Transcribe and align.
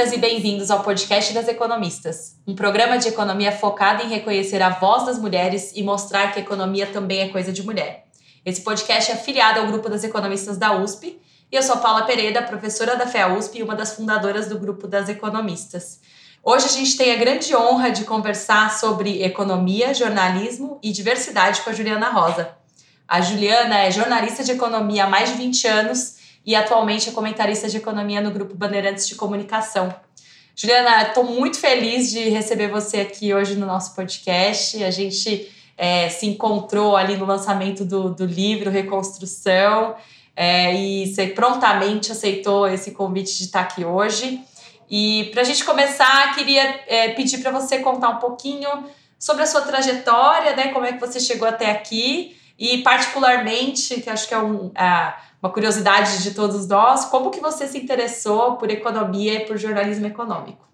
Bem-vindas 0.00 0.16
e 0.16 0.18
bem-vindos 0.18 0.70
ao 0.70 0.82
podcast 0.82 1.34
das 1.34 1.46
economistas, 1.46 2.34
um 2.46 2.54
programa 2.54 2.96
de 2.96 3.08
economia 3.08 3.52
focado 3.52 4.02
em 4.02 4.08
reconhecer 4.08 4.62
a 4.62 4.70
voz 4.70 5.04
das 5.04 5.18
mulheres 5.18 5.72
e 5.74 5.82
mostrar 5.82 6.32
que 6.32 6.40
economia 6.40 6.86
também 6.86 7.20
é 7.20 7.28
coisa 7.28 7.52
de 7.52 7.62
mulher. 7.62 8.06
Esse 8.42 8.62
podcast 8.62 9.10
é 9.10 9.14
afiliado 9.14 9.60
ao 9.60 9.66
grupo 9.66 9.90
das 9.90 10.02
economistas 10.02 10.56
da 10.56 10.74
USP 10.74 11.20
e 11.52 11.54
eu 11.54 11.62
sou 11.62 11.76
Paula 11.76 12.06
Pereira, 12.06 12.40
professora 12.40 12.96
da 12.96 13.06
FEA 13.06 13.36
USP 13.36 13.58
e 13.58 13.62
uma 13.62 13.74
das 13.74 13.92
fundadoras 13.92 14.48
do 14.48 14.58
grupo 14.58 14.88
das 14.88 15.10
economistas. 15.10 16.00
Hoje 16.42 16.64
a 16.64 16.70
gente 16.70 16.96
tem 16.96 17.12
a 17.12 17.18
grande 17.18 17.54
honra 17.54 17.90
de 17.90 18.04
conversar 18.04 18.72
sobre 18.72 19.22
economia, 19.22 19.92
jornalismo 19.92 20.78
e 20.82 20.92
diversidade 20.92 21.60
com 21.60 21.68
a 21.68 21.74
Juliana 21.74 22.08
Rosa. 22.08 22.56
A 23.06 23.20
Juliana 23.20 23.80
é 23.80 23.90
jornalista 23.90 24.42
de 24.42 24.52
economia 24.52 25.04
há 25.04 25.10
mais 25.10 25.28
de 25.28 25.36
20 25.36 25.66
anos 25.66 26.19
e 26.44 26.54
atualmente 26.54 27.08
é 27.08 27.12
comentarista 27.12 27.68
de 27.68 27.76
economia 27.76 28.20
no 28.20 28.30
Grupo 28.30 28.54
Bandeirantes 28.54 29.06
de 29.06 29.14
Comunicação. 29.14 29.94
Juliana, 30.54 31.02
estou 31.08 31.24
muito 31.24 31.58
feliz 31.58 32.10
de 32.10 32.28
receber 32.28 32.68
você 32.68 33.00
aqui 33.00 33.32
hoje 33.32 33.54
no 33.54 33.66
nosso 33.66 33.94
podcast. 33.94 34.82
A 34.84 34.90
gente 34.90 35.50
é, 35.76 36.08
se 36.08 36.26
encontrou 36.26 36.96
ali 36.96 37.16
no 37.16 37.24
lançamento 37.24 37.84
do, 37.84 38.14
do 38.14 38.26
livro 38.26 38.70
Reconstrução 38.70 39.94
é, 40.36 40.74
e 40.74 41.06
você 41.06 41.28
prontamente 41.28 42.12
aceitou 42.12 42.68
esse 42.68 42.90
convite 42.92 43.36
de 43.38 43.44
estar 43.44 43.60
aqui 43.60 43.84
hoje. 43.84 44.40
E 44.90 45.30
para 45.32 45.42
a 45.42 45.44
gente 45.44 45.64
começar, 45.64 46.34
queria 46.34 46.80
é, 46.86 47.08
pedir 47.10 47.38
para 47.38 47.52
você 47.52 47.78
contar 47.78 48.10
um 48.10 48.16
pouquinho 48.16 48.68
sobre 49.18 49.42
a 49.42 49.46
sua 49.46 49.60
trajetória, 49.60 50.56
né? 50.56 50.68
Como 50.68 50.84
é 50.84 50.92
que 50.92 51.00
você 51.00 51.20
chegou 51.20 51.46
até 51.46 51.70
aqui 51.70 52.36
e 52.58 52.78
particularmente, 52.82 54.00
que 54.00 54.10
acho 54.10 54.28
que 54.28 54.34
é 54.34 54.38
um, 54.38 54.70
uma 55.42 55.50
curiosidade 55.50 56.22
de 56.22 56.32
todos 56.32 56.68
nós, 56.68 57.06
como 57.06 57.30
que 57.30 57.40
você 57.40 57.66
se 57.66 57.78
interessou 57.78 58.56
por 58.56 58.70
economia 58.70 59.34
e 59.34 59.46
por 59.46 59.56
jornalismo 59.56 60.06
econômico? 60.06 60.68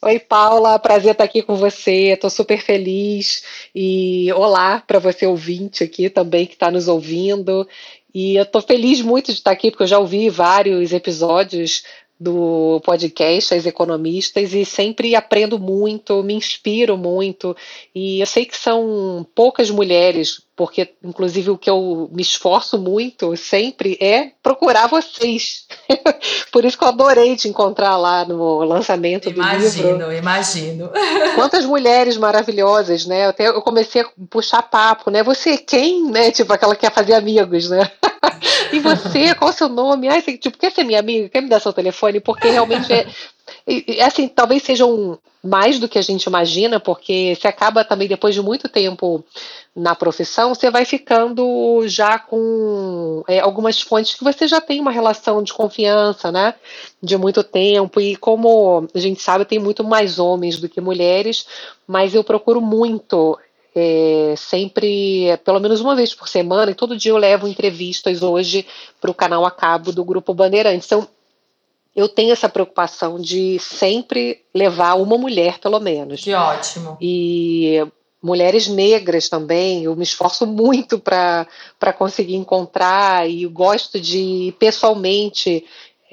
Oi, 0.00 0.18
Paula, 0.18 0.78
prazer 0.78 1.12
estar 1.12 1.24
aqui 1.24 1.42
com 1.42 1.56
você. 1.56 2.12
Estou 2.12 2.30
super 2.30 2.60
feliz. 2.60 3.42
E 3.74 4.32
olá 4.32 4.82
para 4.86 4.98
você 4.98 5.26
ouvinte 5.26 5.84
aqui 5.84 6.08
também 6.08 6.46
que 6.46 6.54
está 6.54 6.70
nos 6.70 6.88
ouvindo. 6.88 7.66
E 8.14 8.36
eu 8.36 8.44
estou 8.44 8.62
feliz 8.62 9.02
muito 9.02 9.26
de 9.26 9.38
estar 9.38 9.50
aqui, 9.50 9.70
porque 9.70 9.82
eu 9.82 9.88
já 9.88 9.98
ouvi 9.98 10.30
vários 10.30 10.92
episódios 10.92 11.82
do 12.18 12.80
podcast 12.84 13.54
As 13.54 13.66
Economistas 13.66 14.52
e 14.52 14.64
sempre 14.64 15.14
aprendo 15.14 15.58
muito, 15.58 16.22
me 16.22 16.34
inspiro 16.34 16.96
muito. 16.96 17.56
E 17.94 18.20
eu 18.20 18.26
sei 18.26 18.44
que 18.44 18.56
são 18.56 19.26
poucas 19.34 19.70
mulheres 19.70 20.40
porque 20.58 20.92
inclusive 21.04 21.50
o 21.50 21.56
que 21.56 21.70
eu 21.70 22.10
me 22.12 22.20
esforço 22.20 22.76
muito 22.76 23.36
sempre 23.36 23.96
é 24.00 24.32
procurar 24.42 24.88
vocês. 24.88 25.68
Por 26.50 26.64
isso 26.64 26.76
que 26.76 26.82
eu 26.82 26.88
adorei 26.88 27.36
te 27.36 27.46
encontrar 27.48 27.96
lá 27.96 28.24
no 28.24 28.64
lançamento 28.64 29.30
imagino, 29.30 29.60
do 29.60 29.64
livro. 29.64 29.88
Imagino, 29.88 30.12
imagino. 30.12 30.90
Quantas 31.36 31.64
mulheres 31.64 32.16
maravilhosas, 32.16 33.06
né? 33.06 33.28
Até 33.28 33.46
eu 33.46 33.62
comecei 33.62 34.02
a 34.02 34.08
puxar 34.28 34.62
papo, 34.62 35.12
né? 35.12 35.22
Você 35.22 35.50
é 35.50 35.58
quem, 35.58 36.10
né? 36.10 36.32
Tipo 36.32 36.52
aquela 36.52 36.74
que 36.74 36.80
quer 36.80 36.92
fazer 36.92 37.14
amigos, 37.14 37.70
né? 37.70 37.88
e 38.72 38.80
você, 38.80 39.36
qual 39.36 39.50
o 39.50 39.54
seu 39.54 39.68
nome? 39.68 40.08
Ai, 40.08 40.20
tipo, 40.22 40.58
quer 40.58 40.72
ser 40.72 40.82
minha 40.82 40.98
amiga? 40.98 41.28
Quer 41.28 41.40
me 41.40 41.48
dar 41.48 41.60
seu 41.60 41.72
telefone? 41.72 42.18
Porque 42.18 42.50
realmente 42.50 42.92
é, 42.92 43.06
e, 43.66 44.00
assim, 44.00 44.28
talvez 44.28 44.62
sejam 44.62 45.18
mais 45.42 45.78
do 45.78 45.88
que 45.88 45.98
a 45.98 46.02
gente 46.02 46.24
imagina, 46.24 46.80
porque 46.80 47.34
você 47.34 47.46
acaba 47.46 47.84
também, 47.84 48.08
depois 48.08 48.34
de 48.34 48.42
muito 48.42 48.68
tempo 48.68 49.24
na 49.74 49.94
profissão, 49.94 50.54
você 50.54 50.70
vai 50.70 50.84
ficando 50.84 51.86
já 51.86 52.18
com 52.18 53.22
é, 53.28 53.38
algumas 53.38 53.80
fontes 53.80 54.14
que 54.14 54.24
você 54.24 54.48
já 54.48 54.60
tem 54.60 54.80
uma 54.80 54.90
relação 54.90 55.42
de 55.42 55.52
confiança, 55.52 56.32
né? 56.32 56.54
De 57.00 57.16
muito 57.16 57.44
tempo. 57.44 58.00
E 58.00 58.16
como 58.16 58.88
a 58.92 58.98
gente 58.98 59.22
sabe, 59.22 59.44
tem 59.44 59.58
muito 59.58 59.84
mais 59.84 60.18
homens 60.18 60.58
do 60.58 60.68
que 60.68 60.80
mulheres, 60.80 61.46
mas 61.86 62.14
eu 62.14 62.24
procuro 62.24 62.60
muito 62.60 63.38
é, 63.74 64.34
sempre, 64.36 65.36
pelo 65.44 65.60
menos 65.60 65.80
uma 65.80 65.94
vez 65.94 66.12
por 66.12 66.28
semana, 66.28 66.72
e 66.72 66.74
todo 66.74 66.96
dia 66.96 67.12
eu 67.12 67.16
levo 67.16 67.46
entrevistas 67.46 68.22
hoje 68.22 68.66
para 69.00 69.10
o 69.10 69.14
canal 69.14 69.46
a 69.46 69.50
cabo 69.50 69.92
do 69.92 70.04
Grupo 70.04 70.34
Bandeirantes. 70.34 70.86
Então, 70.86 71.06
eu 71.98 72.08
tenho 72.08 72.30
essa 72.30 72.48
preocupação 72.48 73.18
de 73.18 73.58
sempre 73.58 74.44
levar 74.54 74.94
uma 74.94 75.18
mulher, 75.18 75.58
pelo 75.58 75.80
menos. 75.80 76.22
Que 76.22 76.32
ótimo. 76.32 76.96
E 77.00 77.84
mulheres 78.22 78.68
negras 78.68 79.28
também, 79.28 79.82
eu 79.82 79.96
me 79.96 80.04
esforço 80.04 80.46
muito 80.46 81.00
para 81.00 81.92
conseguir 81.96 82.36
encontrar 82.36 83.28
e 83.28 83.44
gosto 83.46 84.00
de 84.00 84.16
ir 84.16 84.52
pessoalmente 84.52 85.64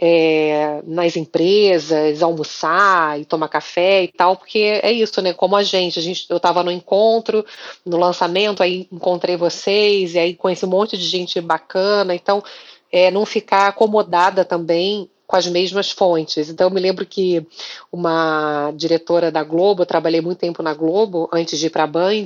é, 0.01 0.81
nas 0.87 1.15
empresas, 1.15 2.23
almoçar 2.23 3.21
e 3.21 3.23
tomar 3.23 3.47
café 3.47 4.05
e 4.05 4.07
tal, 4.07 4.37
porque 4.37 4.79
é 4.81 4.91
isso, 4.91 5.21
né? 5.21 5.33
Como 5.33 5.55
a 5.55 5.61
gente, 5.61 5.99
a 5.99 6.01
gente 6.01 6.25
eu 6.27 6.37
estava 6.37 6.63
no 6.63 6.71
encontro, 6.71 7.45
no 7.85 7.97
lançamento, 7.97 8.63
aí 8.63 8.87
encontrei 8.91 9.37
vocês, 9.37 10.15
e 10.15 10.19
aí 10.19 10.33
conheci 10.33 10.65
um 10.65 10.69
monte 10.69 10.97
de 10.97 11.05
gente 11.05 11.39
bacana, 11.39 12.15
então 12.15 12.43
é, 12.91 13.11
não 13.11 13.23
ficar 13.23 13.67
acomodada 13.67 14.43
também 14.43 15.11
com 15.27 15.35
as 15.35 15.47
mesmas 15.47 15.91
fontes. 15.91 16.49
Então, 16.49 16.67
eu 16.67 16.73
me 16.73 16.79
lembro 16.79 17.05
que 17.05 17.45
uma 17.91 18.71
diretora 18.75 19.31
da 19.31 19.43
Globo, 19.43 19.81
eu 19.81 19.85
trabalhei 19.85 20.21
muito 20.21 20.39
tempo 20.39 20.61
na 20.61 20.73
Globo, 20.73 21.29
antes 21.31 21.59
de 21.59 21.67
ir 21.67 21.69
para 21.69 21.83
a 21.83 21.87
Band, 21.87 22.25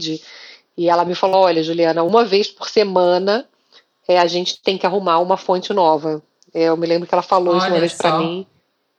e 0.78 0.90
ela 0.90 1.06
me 1.06 1.16
falou: 1.16 1.42
olha, 1.44 1.64
Juliana, 1.64 2.04
uma 2.04 2.24
vez 2.24 2.48
por 2.48 2.70
semana 2.70 3.46
é, 4.08 4.18
a 4.18 4.26
gente 4.26 4.62
tem 4.62 4.78
que 4.78 4.86
arrumar 4.86 5.20
uma 5.20 5.38
fonte 5.38 5.74
nova. 5.74 6.22
É, 6.54 6.64
eu 6.64 6.78
me 6.78 6.88
lembro 6.88 7.08
que 7.08 7.14
ela 7.14 7.22
falou 7.22 7.58
isso 7.58 7.68
uma 7.68 7.80
vez 7.80 7.94
para 7.94 8.18
mim. 8.18 8.48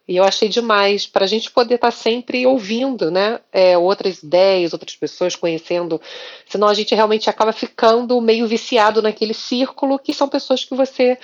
E 0.07 0.17
eu 0.17 0.25
achei 0.25 0.49
demais, 0.49 1.07
para 1.07 1.25
a 1.25 1.29
gente 1.29 1.51
poder 1.53 1.77
estar 1.77 1.93
tá 1.93 1.97
sempre 1.97 2.45
ouvindo, 2.45 3.11
né? 3.13 3.39
É, 3.53 3.79
outras 3.79 4.23
ideias, 4.23 4.73
outras 4.73 4.97
pessoas 4.97 5.37
conhecendo. 5.37 6.01
Senão 6.49 6.67
a 6.69 6.75
gente 6.75 6.95
realmente 6.95 7.31
acaba 7.31 7.53
ficando 7.53 8.21
meio 8.21 8.47
viciado 8.47 9.01
naquele 9.01 9.33
círculo 9.33 10.01
que 10.01 10.13
são 10.13 10.29
pessoas 10.29 10.65
que 10.65 10.75
você 10.75 11.17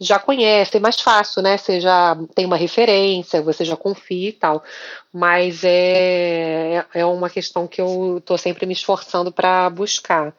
já 0.00 0.18
conhece, 0.18 0.78
é 0.78 0.80
mais 0.80 0.98
fácil, 0.98 1.42
né? 1.42 1.58
Você 1.58 1.78
já 1.80 2.16
tem 2.34 2.46
uma 2.46 2.56
referência, 2.56 3.42
você 3.42 3.64
já 3.64 3.76
confia 3.76 4.30
e 4.30 4.32
tal. 4.32 4.64
Mas 5.12 5.62
é, 5.62 6.84
é 6.94 7.04
uma 7.04 7.28
questão 7.28 7.66
que 7.66 7.80
eu 7.80 8.18
estou 8.18 8.38
sempre 8.38 8.64
me 8.64 8.72
esforçando 8.72 9.30
para 9.30 9.68
buscar. 9.68 10.34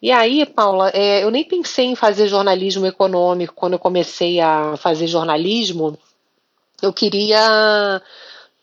E 0.00 0.12
aí, 0.12 0.44
Paula, 0.44 0.90
é, 0.94 1.24
eu 1.24 1.30
nem 1.30 1.42
pensei 1.42 1.86
em 1.86 1.96
fazer 1.96 2.28
jornalismo 2.28 2.86
econômico 2.86 3.54
quando 3.54 3.72
eu 3.72 3.78
comecei 3.78 4.40
a 4.40 4.76
fazer 4.76 5.06
jornalismo. 5.06 5.98
Eu 6.82 6.92
queria 6.92 8.02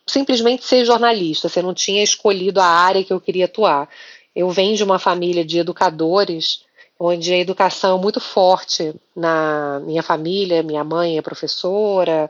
simplesmente 0.07 0.63
ser 0.63 0.85
jornalista, 0.85 1.49
você 1.49 1.61
não 1.61 1.73
tinha 1.73 2.03
escolhido 2.03 2.61
a 2.61 2.65
área 2.65 3.03
que 3.03 3.11
eu 3.11 3.19
queria 3.19 3.45
atuar. 3.45 3.89
Eu 4.35 4.49
venho 4.49 4.77
de 4.77 4.83
uma 4.83 4.99
família 4.99 5.43
de 5.43 5.59
educadores 5.59 6.64
onde 6.99 7.33
a 7.33 7.37
educação 7.37 7.97
é 7.97 8.01
muito 8.01 8.19
forte 8.19 8.95
na 9.15 9.79
minha 9.81 10.01
família, 10.01 10.63
minha 10.63 10.83
mãe 10.83 11.17
é 11.17 11.21
professora, 11.21 12.29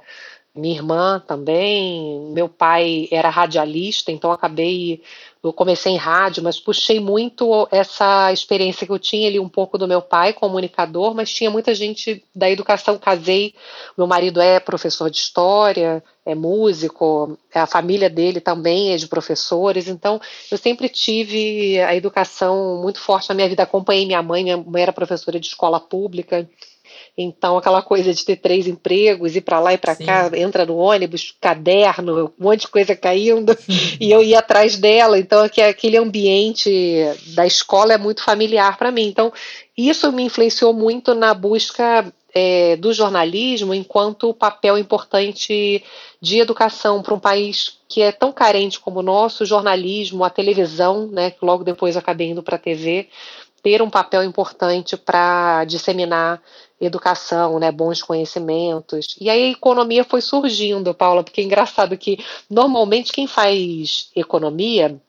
minha 0.55 0.75
irmã 0.75 1.21
também, 1.27 2.31
meu 2.31 2.47
pai 2.47 3.07
era 3.11 3.29
radialista, 3.29 4.11
então 4.11 4.31
acabei 4.31 5.01
eu 5.47 5.53
comecei 5.53 5.91
em 5.91 5.97
rádio, 5.97 6.43
mas 6.43 6.59
puxei 6.59 6.99
muito 6.99 7.67
essa 7.71 8.33
experiência 8.33 8.85
que 8.85 8.91
eu 8.91 8.97
tinha 8.97 9.27
ali 9.27 9.39
um 9.39 9.47
pouco 9.47 9.77
do 9.77 9.87
meu 9.87 10.01
pai, 10.01 10.33
comunicador, 10.33 11.13
mas 11.13 11.31
tinha 11.31 11.51
muita 11.51 11.75
gente 11.75 12.23
da 12.33 12.49
educação. 12.49 12.97
Casei, 12.97 13.53
meu 13.95 14.07
marido 14.07 14.41
é 14.41 14.59
professor 14.59 15.09
de 15.09 15.17
história, 15.17 16.03
é 16.25 16.33
músico, 16.33 17.37
a 17.53 17.67
família 17.67 18.09
dele 18.09 18.41
também 18.41 18.91
é 18.91 18.97
de 18.97 19.07
professores, 19.07 19.87
então 19.87 20.19
eu 20.51 20.57
sempre 20.57 20.89
tive 20.89 21.79
a 21.79 21.95
educação 21.95 22.81
muito 22.81 22.99
forte 22.99 23.29
na 23.29 23.35
minha 23.35 23.49
vida. 23.49 23.61
Acompanhei 23.61 24.05
minha 24.07 24.23
mãe, 24.23 24.43
minha 24.43 24.57
mãe 24.57 24.81
era 24.81 24.91
professora 24.91 25.39
de 25.39 25.47
escola 25.47 25.79
pública. 25.79 26.49
Então, 27.17 27.57
aquela 27.57 27.81
coisa 27.81 28.13
de 28.13 28.25
ter 28.25 28.35
três 28.35 28.67
empregos, 28.67 29.35
ir 29.35 29.41
para 29.41 29.59
lá 29.59 29.73
e 29.73 29.77
para 29.77 29.95
cá, 29.95 30.29
entra 30.33 30.65
no 30.65 30.75
ônibus, 30.75 31.33
caderno, 31.39 32.33
um 32.37 32.43
monte 32.43 32.61
de 32.61 32.67
coisa 32.67 32.93
caindo, 32.93 33.57
e 34.01 34.11
eu 34.11 34.21
ia 34.21 34.39
atrás 34.39 34.77
dela. 34.77 35.17
Então, 35.17 35.41
aquele 35.41 35.97
ambiente 35.97 36.69
da 37.33 37.47
escola 37.47 37.93
é 37.93 37.97
muito 37.97 38.21
familiar 38.21 38.77
para 38.77 38.91
mim. 38.91 39.07
Então, 39.07 39.31
isso 39.77 40.11
me 40.11 40.23
influenciou 40.23 40.73
muito 40.73 41.15
na 41.15 41.33
busca 41.33 42.05
é, 42.33 42.75
do 42.75 42.91
jornalismo 42.91 43.73
enquanto 43.73 44.33
papel 44.33 44.77
importante 44.77 45.81
de 46.21 46.39
educação 46.39 47.01
para 47.01 47.13
um 47.13 47.19
país 47.19 47.79
que 47.87 48.01
é 48.01 48.11
tão 48.11 48.33
carente 48.33 48.77
como 48.77 48.99
o 48.99 49.03
nosso, 49.03 49.43
o 49.43 49.47
jornalismo, 49.47 50.25
a 50.25 50.29
televisão, 50.29 51.07
né, 51.07 51.31
que 51.31 51.45
logo 51.45 51.63
depois 51.63 51.95
acabei 51.95 52.27
indo 52.27 52.43
para 52.43 52.57
a 52.57 52.59
TV, 52.59 53.07
ter 53.63 53.81
um 53.81 53.89
papel 53.89 54.23
importante 54.23 54.97
para 54.97 55.63
disseminar 55.63 56.41
educação, 56.79 57.57
né, 57.59 57.71
bons 57.71 58.01
conhecimentos. 58.01 59.15
E 59.19 59.29
aí 59.29 59.43
a 59.43 59.51
economia 59.51 60.03
foi 60.03 60.21
surgindo, 60.21 60.93
Paula, 60.93 61.23
porque 61.23 61.41
é 61.41 61.43
engraçado 61.43 61.97
que 61.97 62.19
normalmente 62.49 63.13
quem 63.13 63.27
faz 63.27 64.09
economia 64.15 64.99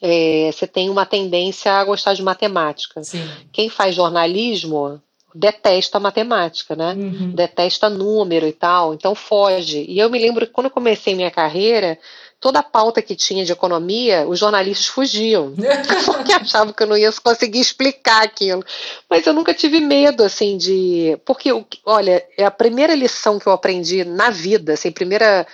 é, 0.00 0.50
você 0.52 0.66
tem 0.66 0.90
uma 0.90 1.06
tendência 1.06 1.72
a 1.72 1.84
gostar 1.84 2.14
de 2.14 2.22
matemática. 2.22 3.02
Sim. 3.04 3.24
Quem 3.52 3.68
faz 3.68 3.94
jornalismo 3.94 5.00
detesta 5.34 5.98
matemática, 5.98 6.76
né? 6.76 6.92
Uhum. 6.94 7.30
Detesta 7.30 7.88
número 7.88 8.46
e 8.46 8.52
tal, 8.52 8.92
então 8.92 9.14
foge. 9.14 9.86
E 9.88 9.98
eu 9.98 10.10
me 10.10 10.18
lembro 10.18 10.46
que 10.46 10.52
quando 10.52 10.66
eu 10.66 10.70
comecei 10.70 11.14
minha 11.14 11.30
carreira, 11.30 11.98
toda 12.42 12.58
a 12.58 12.62
pauta 12.62 13.00
que 13.00 13.14
tinha 13.14 13.44
de 13.44 13.52
economia, 13.52 14.26
os 14.26 14.40
jornalistas 14.40 14.88
fugiam, 14.88 15.54
porque 16.04 16.32
achavam 16.32 16.74
que 16.74 16.82
eu 16.82 16.88
não 16.88 16.98
ia 16.98 17.12
conseguir 17.12 17.60
explicar 17.60 18.24
aquilo. 18.24 18.64
Mas 19.08 19.24
eu 19.24 19.32
nunca 19.32 19.54
tive 19.54 19.80
medo, 19.80 20.24
assim, 20.24 20.58
de. 20.58 21.16
Porque, 21.24 21.50
olha, 21.86 22.22
é 22.36 22.44
a 22.44 22.50
primeira 22.50 22.96
lição 22.96 23.38
que 23.38 23.46
eu 23.46 23.52
aprendi 23.52 24.04
na 24.04 24.28
vida, 24.28 24.72
assim, 24.72 24.90
primeira 24.90 25.46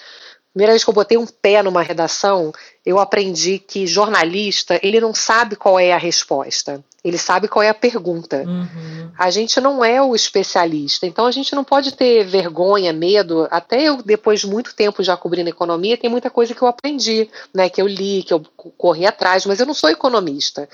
primeira 0.50 0.72
vez 0.72 0.82
que 0.82 0.90
eu 0.90 0.94
botei 0.94 1.16
um 1.16 1.26
pé 1.26 1.62
numa 1.62 1.82
redação, 1.82 2.50
eu 2.84 2.98
aprendi 2.98 3.60
que 3.60 3.86
jornalista, 3.86 4.80
ele 4.82 4.98
não 4.98 5.14
sabe 5.14 5.54
qual 5.54 5.78
é 5.78 5.92
a 5.92 5.98
resposta, 5.98 6.82
ele 7.04 7.16
sabe 7.16 7.46
qual 7.46 7.62
é 7.62 7.68
a 7.68 7.74
pergunta. 7.74 8.44
Uhum. 8.44 9.10
A 9.16 9.30
gente 9.30 9.60
não 9.60 9.84
é 9.84 10.02
o 10.02 10.14
especialista, 10.16 11.06
então 11.06 11.26
a 11.26 11.30
gente 11.30 11.54
não 11.54 11.62
pode 11.62 11.92
ter 11.92 12.24
vergonha, 12.24 12.92
medo. 12.92 13.46
Até 13.50 13.82
eu, 13.82 14.02
depois 14.02 14.40
de 14.40 14.48
muito 14.48 14.74
tempo 14.74 15.02
já 15.02 15.16
cobrindo 15.16 15.48
economia, 15.48 15.96
tem 15.96 16.10
muita 16.10 16.28
coisa 16.28 16.54
que 16.54 16.62
eu 16.62 16.68
aprendi, 16.68 17.30
né, 17.54 17.68
que 17.68 17.80
eu 17.80 17.86
li, 17.86 18.24
que 18.24 18.34
eu 18.34 18.40
corri 18.76 19.06
atrás, 19.06 19.46
mas 19.46 19.60
eu 19.60 19.66
não 19.66 19.74
sou 19.74 19.90
economista. 19.90 20.68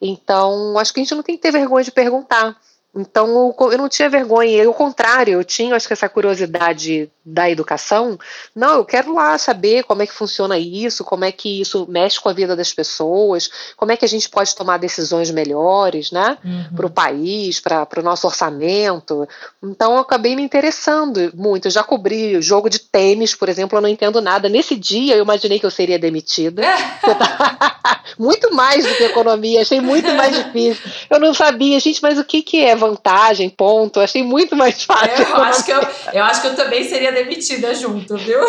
Então, 0.00 0.78
acho 0.78 0.92
que 0.94 1.00
a 1.00 1.02
gente 1.02 1.14
não 1.14 1.22
tem 1.22 1.36
que 1.36 1.42
ter 1.42 1.50
vergonha 1.50 1.84
de 1.84 1.90
perguntar. 1.90 2.56
Então 2.94 3.54
eu 3.58 3.78
não 3.78 3.88
tinha 3.88 4.08
vergonha, 4.08 4.66
ao 4.66 4.74
contrário, 4.74 5.34
eu 5.34 5.44
tinha 5.44 5.74
acho 5.74 5.86
que 5.86 5.92
essa 5.92 6.08
curiosidade 6.08 7.10
da 7.24 7.50
educação. 7.50 8.18
Não, 8.54 8.74
eu 8.74 8.84
quero 8.84 9.14
lá 9.14 9.36
saber 9.38 9.84
como 9.84 10.02
é 10.02 10.06
que 10.06 10.12
funciona 10.12 10.58
isso, 10.58 11.04
como 11.04 11.24
é 11.24 11.32
que 11.32 11.60
isso 11.60 11.86
mexe 11.88 12.20
com 12.20 12.28
a 12.28 12.32
vida 12.32 12.54
das 12.54 12.72
pessoas, 12.72 13.50
como 13.76 13.92
é 13.92 13.96
que 13.96 14.04
a 14.04 14.08
gente 14.08 14.28
pode 14.28 14.54
tomar 14.54 14.76
decisões 14.76 15.30
melhores, 15.30 16.12
né, 16.12 16.36
uhum. 16.44 16.76
para 16.76 16.86
o 16.86 16.90
país, 16.90 17.60
para 17.60 17.88
o 17.98 18.02
nosso 18.02 18.26
orçamento. 18.26 19.26
Então 19.62 19.94
eu 19.94 19.98
acabei 19.98 20.36
me 20.36 20.42
interessando 20.42 21.32
muito. 21.34 21.66
Eu 21.66 21.70
já 21.70 21.82
cobri 21.82 22.40
jogo 22.42 22.68
de 22.68 22.78
tênis, 22.78 23.34
por 23.34 23.48
exemplo, 23.48 23.78
eu 23.78 23.82
não 23.82 23.88
entendo 23.88 24.20
nada. 24.20 24.48
Nesse 24.48 24.76
dia 24.76 25.16
eu 25.16 25.22
imaginei 25.24 25.58
que 25.58 25.66
eu 25.66 25.70
seria 25.70 25.98
demitida. 25.98 26.62
muito 28.18 28.54
mais 28.54 28.84
do 28.84 28.94
que 28.94 29.04
economia, 29.04 29.62
achei 29.62 29.80
muito 29.80 30.12
mais 30.14 30.34
difícil. 30.34 30.82
Eu 31.10 31.18
não 31.18 31.34
sabia, 31.34 31.78
gente, 31.80 32.02
mas 32.02 32.18
o 32.18 32.24
que, 32.24 32.42
que 32.42 32.64
é 32.64 32.76
vantagem, 32.88 33.48
ponto. 33.48 34.00
Achei 34.00 34.22
muito 34.22 34.54
mais 34.54 34.82
fácil. 34.84 35.24
Eu 35.24 35.36
acho, 35.36 35.64
que 35.64 35.72
eu, 35.72 35.80
eu 36.12 36.24
acho 36.24 36.40
que 36.42 36.46
eu 36.48 36.56
também 36.56 36.84
seria 36.84 37.12
demitida 37.12 37.74
junto, 37.74 38.16
viu? 38.16 38.40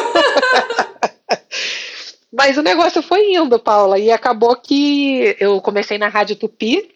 Mas 2.32 2.58
o 2.58 2.62
negócio 2.62 3.02
foi 3.02 3.34
indo, 3.34 3.58
Paula, 3.58 3.98
e 3.98 4.12
acabou 4.12 4.56
que 4.58 5.38
eu 5.40 5.62
comecei 5.62 5.98
na 5.98 6.10
Rádio 6.10 6.36
Tupi, 6.36 6.92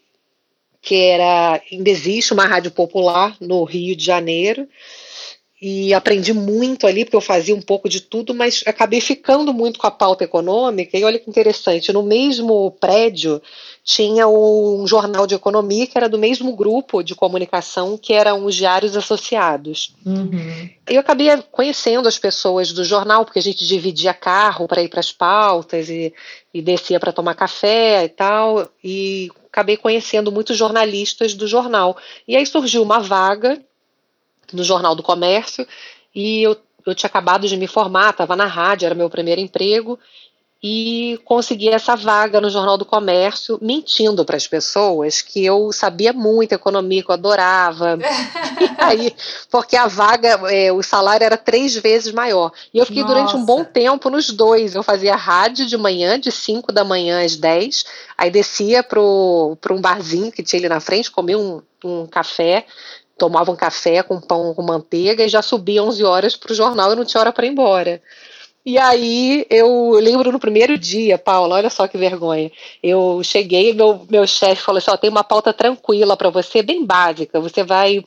que 0.82 0.96
era 0.96 1.62
ainda 1.72 1.90
existe 1.90 2.34
uma 2.34 2.46
rádio 2.46 2.72
popular 2.72 3.36
no 3.40 3.64
Rio 3.64 3.96
de 3.96 4.04
Janeiro 4.04 4.68
e 5.62 5.94
aprendi 5.94 6.34
muito 6.34 6.88
ali, 6.88 7.04
porque 7.04 7.18
eu 7.18 7.22
fazia 7.22 7.54
um 7.54 7.62
pouco 7.62 7.90
de 7.90 8.00
tudo, 8.00 8.34
mas 8.34 8.64
acabei 8.66 9.02
ficando 9.02 9.54
muito 9.54 9.78
com 9.78 9.88
a 9.88 9.92
pauta 9.92 10.24
econômica. 10.24 10.98
E 10.98 11.04
olha 11.04 11.20
que 11.20 11.30
interessante, 11.30 11.92
no 11.92 12.02
mesmo 12.02 12.72
prédio 12.80 13.42
tinha 13.84 14.26
um 14.28 14.88
jornal 14.88 15.28
de 15.28 15.36
economia 15.36 15.86
que 15.86 15.98
era 15.98 16.08
do 16.08 16.18
mesmo 16.18 16.56
grupo 16.56 17.04
de 17.04 17.14
comunicação, 17.14 17.98
que 17.98 18.14
eram 18.14 18.46
os 18.46 18.56
Diários 18.56 18.96
Associados. 18.96 19.94
Uhum. 20.06 20.70
Eu 20.88 21.02
acabei 21.02 21.28
conhecendo 21.52 22.08
as 22.08 22.18
pessoas 22.18 22.72
do 22.72 22.86
jornal, 22.86 23.26
porque 23.26 23.40
a 23.40 23.42
gente 23.42 23.66
dividia 23.68 24.14
carro 24.14 24.66
para 24.66 24.82
ir 24.82 24.88
para 24.88 25.02
as 25.02 25.12
pautas 25.12 25.90
e, 25.90 26.14
e 26.54 26.62
descia 26.62 27.00
para 27.02 27.12
tomar 27.12 27.36
café 27.36 28.06
e 28.06 28.10
tal, 28.10 28.70
e 28.82 29.30
acabei 29.52 29.76
conhecendo 29.76 30.32
muitos 30.32 30.56
jornalistas 30.56 31.34
do 31.34 31.48
jornal. 31.48 31.98
E 32.26 32.38
aí 32.38 32.46
surgiu 32.46 32.82
uma 32.82 33.00
vaga 33.00 33.60
no 34.54 34.64
Jornal 34.64 34.96
do 34.96 35.04
Comércio 35.04 35.68
e 36.14 36.44
eu, 36.44 36.58
eu 36.86 36.96
tinha 36.96 37.08
acabado 37.08 37.48
de 37.48 37.58
me 37.58 37.68
formar, 37.68 38.12
estava 38.12 38.36
na 38.36 38.46
rádio, 38.46 38.86
era 38.86 38.96
meu 38.96 39.10
primeiro 39.10 39.42
emprego 39.42 40.00
e 40.62 41.18
consegui 41.24 41.70
essa 41.70 41.96
vaga 41.96 42.42
no 42.42 42.50
Jornal 42.50 42.78
do 42.78 42.84
Comércio, 42.84 43.58
mentindo 43.62 44.26
para 44.26 44.36
as 44.36 44.46
pessoas 44.46 45.22
que 45.22 45.46
eu 45.46 45.72
sabia 45.72 46.12
muito 46.12 46.52
economia, 46.52 47.02
que 47.02 47.10
eu 47.10 47.14
adorava. 47.14 47.98
aí, 48.78 49.16
porque 49.50 49.78
a 49.78 49.88
vaga, 49.88 50.38
é, 50.52 50.70
o 50.72 50.84
salário 50.84 51.24
era 51.24 51.38
três 51.38 51.78
vezes 51.78 52.12
maior. 52.12 52.52
E 52.74 52.78
eu 52.78 52.86
fiquei 52.86 53.04
Nossa. 53.04 53.14
durante 53.14 53.36
um 53.38 53.46
bom 53.46 53.64
tempo 53.64 54.10
nos 54.10 54.32
dois. 54.32 54.76
Eu 54.76 54.84
fazia 54.84 55.16
rádio 55.16 55.66
de 55.66 55.78
manhã, 55.78 56.20
de 56.20 56.30
5 56.30 56.74
da 56.74 56.84
manhã 56.84 57.24
às 57.24 57.38
10, 57.38 57.86
aí 58.18 58.30
descia 58.30 58.84
para 58.84 59.00
um 59.00 59.80
barzinho 59.80 60.30
que 60.30 60.44
tinha 60.44 60.60
ali 60.60 60.68
na 60.68 60.82
frente, 60.82 61.10
comia 61.10 61.40
um, 61.40 61.62
um 61.86 62.06
café, 62.06 62.66
tomavam 63.20 63.56
café 63.56 64.02
com 64.02 64.20
pão 64.20 64.54
com 64.56 64.64
manteiga 64.64 65.24
e 65.24 65.30
já 65.30 65.42
subia 65.42 65.84
11 65.84 66.04
horas 66.04 66.36
para 66.36 66.52
o 66.52 66.56
jornal 66.56 66.94
e 66.94 66.96
não 66.96 67.06
tinha 67.06 67.22
hora 67.22 67.32
para 67.32 67.46
ir 67.46 67.50
embora. 67.50 68.02
E 68.66 68.78
aí 68.78 69.46
eu 69.50 69.94
lembro 69.94 70.32
no 70.32 70.40
primeiro 70.40 70.78
dia, 70.78 71.18
Paula, 71.18 71.56
olha 71.56 71.70
só 71.70 71.88
que 71.88 71.98
vergonha. 71.98 72.52
Eu 72.84 73.22
cheguei, 73.24 73.74
meu, 73.74 74.06
meu 74.10 74.28
chefe 74.28 74.62
falou 74.62 74.78
assim: 74.78 74.92
ó, 74.92 74.98
tem 74.98 75.10
uma 75.10 75.24
pauta 75.24 75.54
tranquila 75.54 76.18
para 76.18 76.30
você, 76.30 76.62
bem 76.62 76.86
básica. 76.86 77.40
Você 77.40 77.64
vai. 77.64 78.04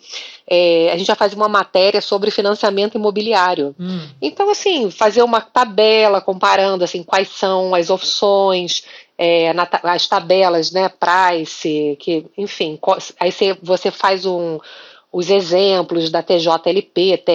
É, 0.47 0.93
a 0.93 0.97
gente 0.97 1.07
vai 1.07 1.17
fazer 1.17 1.37
uma 1.37 1.49
matéria 1.49 2.01
sobre 2.03 2.31
financiamento 2.31 2.97
imobiliário. 2.97 3.75
Hum. 3.81 4.07
Então, 4.21 4.51
assim, 4.51 4.91
fazer 4.91 5.23
uma 5.23 5.41
tabela 5.41 6.21
comparando 6.21 6.85
assim, 6.85 7.03
quais 7.03 7.29
são 7.29 7.75
as 7.75 7.89
opções, 7.89 8.85
é, 9.17 9.53
na, 9.55 9.67
as 9.85 10.07
tabelas, 10.07 10.71
né, 10.71 10.89
price, 10.91 11.97
que, 11.99 12.27
enfim, 12.37 12.79
aí 13.19 13.33
você 13.63 13.91
faz 13.91 14.27
um 14.27 14.59
os 15.13 15.29
exemplos 15.29 16.11
da 16.11 16.23
TJLP, 16.23 17.19
TR. 17.19 17.31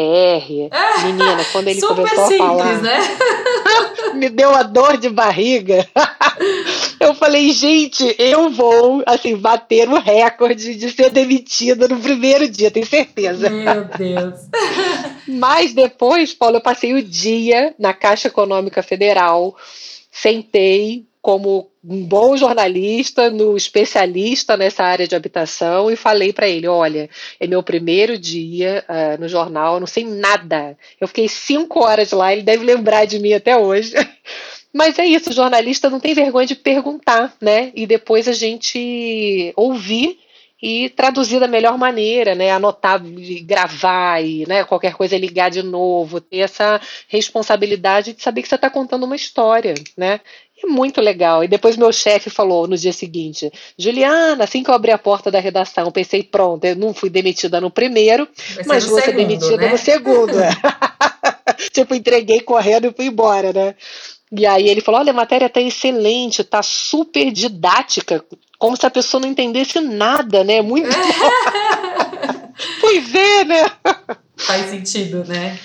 É, 0.72 1.04
Menina, 1.04 1.46
quando 1.52 1.68
ele 1.68 1.80
começou 1.80 2.28
simples, 2.28 2.42
a 2.42 2.48
falar. 2.48 2.82
Né? 2.82 3.00
me 4.16 4.30
deu 4.30 4.50
uma 4.50 4.64
dor 4.64 4.98
de 4.98 5.10
barriga. 5.10 5.88
eu 7.00 7.14
falei, 7.14 7.52
gente, 7.52 8.16
eu 8.18 8.50
vou 8.50 9.04
assim 9.06 9.38
bater 9.38 9.88
o 9.88 10.00
recorde 10.00 10.76
de 10.76 10.90
ser 10.90 11.12
demitida 11.12 11.88
no 11.88 12.00
primeiro 12.00 12.50
dia, 12.50 12.72
tenho 12.72 12.88
certeza. 12.88 13.48
Meu 13.48 13.86
Deus. 13.86 14.40
Mas 15.28 15.74
depois, 15.74 16.34
Paulo, 16.34 16.58
eu 16.58 16.62
passei 16.62 16.94
o 16.94 17.04
dia 17.04 17.76
na 17.78 17.94
Caixa 17.94 18.28
Econômica 18.28 18.82
Federal, 18.82 19.56
sentei 20.12 21.06
como 21.28 21.70
um 21.84 22.06
bom 22.06 22.38
jornalista, 22.38 23.30
no 23.30 23.58
especialista 23.58 24.56
nessa 24.56 24.86
área 24.86 25.06
de 25.06 25.14
habitação 25.14 25.92
e 25.92 25.98
falei 25.98 26.32
para 26.32 26.48
ele, 26.48 26.70
olha, 26.70 27.10
é 27.38 27.46
meu 27.46 27.62
primeiro 27.62 28.18
dia 28.18 28.86
uh, 28.88 29.20
no 29.20 29.28
jornal, 29.28 29.78
não 29.78 29.88
sei 29.88 30.06
nada. 30.06 30.78
Eu 31.02 31.06
fiquei 31.06 31.28
cinco 31.28 31.84
horas 31.84 32.14
lá, 32.14 32.32
ele 32.32 32.44
deve 32.44 32.64
lembrar 32.64 33.04
de 33.04 33.20
mim 33.20 33.34
até 33.34 33.58
hoje. 33.58 33.92
Mas 34.72 34.98
é 35.00 35.06
isso, 35.06 35.34
jornalista 35.34 35.90
não 35.90 36.00
tem 36.00 36.14
vergonha 36.14 36.48
de 36.48 36.56
perguntar, 36.56 37.36
né? 37.42 37.74
E 37.76 37.86
depois 37.86 38.30
a 38.30 38.34
gente 38.34 39.52
ouvir 39.54 40.18
e 40.62 40.90
traduzir 40.90 41.40
da 41.40 41.48
melhor 41.48 41.78
maneira, 41.78 42.34
né? 42.34 42.52
Anotar, 42.52 43.02
gravar 43.44 44.24
e 44.24 44.48
né, 44.48 44.64
qualquer 44.64 44.94
coisa 44.94 45.18
ligar 45.18 45.52
de 45.52 45.62
novo, 45.62 46.20
ter 46.20 46.38
essa 46.40 46.82
responsabilidade 47.08 48.14
de 48.14 48.24
saber 48.24 48.42
que 48.42 48.48
você 48.48 48.56
está 48.56 48.70
contando 48.70 49.04
uma 49.04 49.16
história, 49.16 49.76
né? 49.96 50.20
É 50.64 50.68
muito 50.68 51.00
legal. 51.02 51.44
E 51.44 51.48
depois 51.48 51.78
meu 51.78 51.92
chefe 51.92 52.30
falou 52.30 52.68
no 52.68 52.78
dia 52.78 52.94
seguinte: 52.94 53.52
Juliana, 53.78 54.44
assim 54.44 54.64
que 54.64 54.70
eu 54.70 54.76
abri 54.76 54.92
a 54.92 54.98
porta 54.98 55.30
da 55.30 55.40
redação, 55.40 55.92
pensei, 55.92 56.24
pronto, 56.24 56.66
eu 56.66 56.76
não 56.76 56.94
fui 56.94 57.10
demitida 57.10 57.62
no 57.62 57.70
primeiro, 57.70 58.28
mas 58.66 58.86
vou 58.86 59.00
ser 59.00 59.16
demitida 59.16 59.58
né? 59.58 59.70
no 59.70 59.78
segundo. 59.78 60.34
tipo, 61.72 61.96
entreguei 61.96 62.42
correndo 62.42 62.88
e 62.88 62.94
fui 62.94 63.06
embora, 63.06 63.54
né? 63.54 63.76
E 64.32 64.46
aí 64.46 64.68
ele 64.68 64.82
falou: 64.82 65.00
olha, 65.02 65.12
a 65.12 65.16
matéria 65.16 65.50
tá 65.50 65.62
excelente, 65.62 66.44
tá 66.44 66.62
super 66.62 67.32
didática, 67.32 68.24
como 68.60 68.76
se 68.76 68.86
a 68.86 68.92
pessoa 68.92 69.22
não 69.22 69.30
entendesse 69.30 69.80
nada, 69.80 70.44
né? 70.44 70.62
Muito. 70.62 70.90
Fui 72.82 73.00
ver, 73.00 73.46
né? 73.46 73.72
Faz 74.36 74.72
sentido, 74.72 75.24
né? 75.26 75.60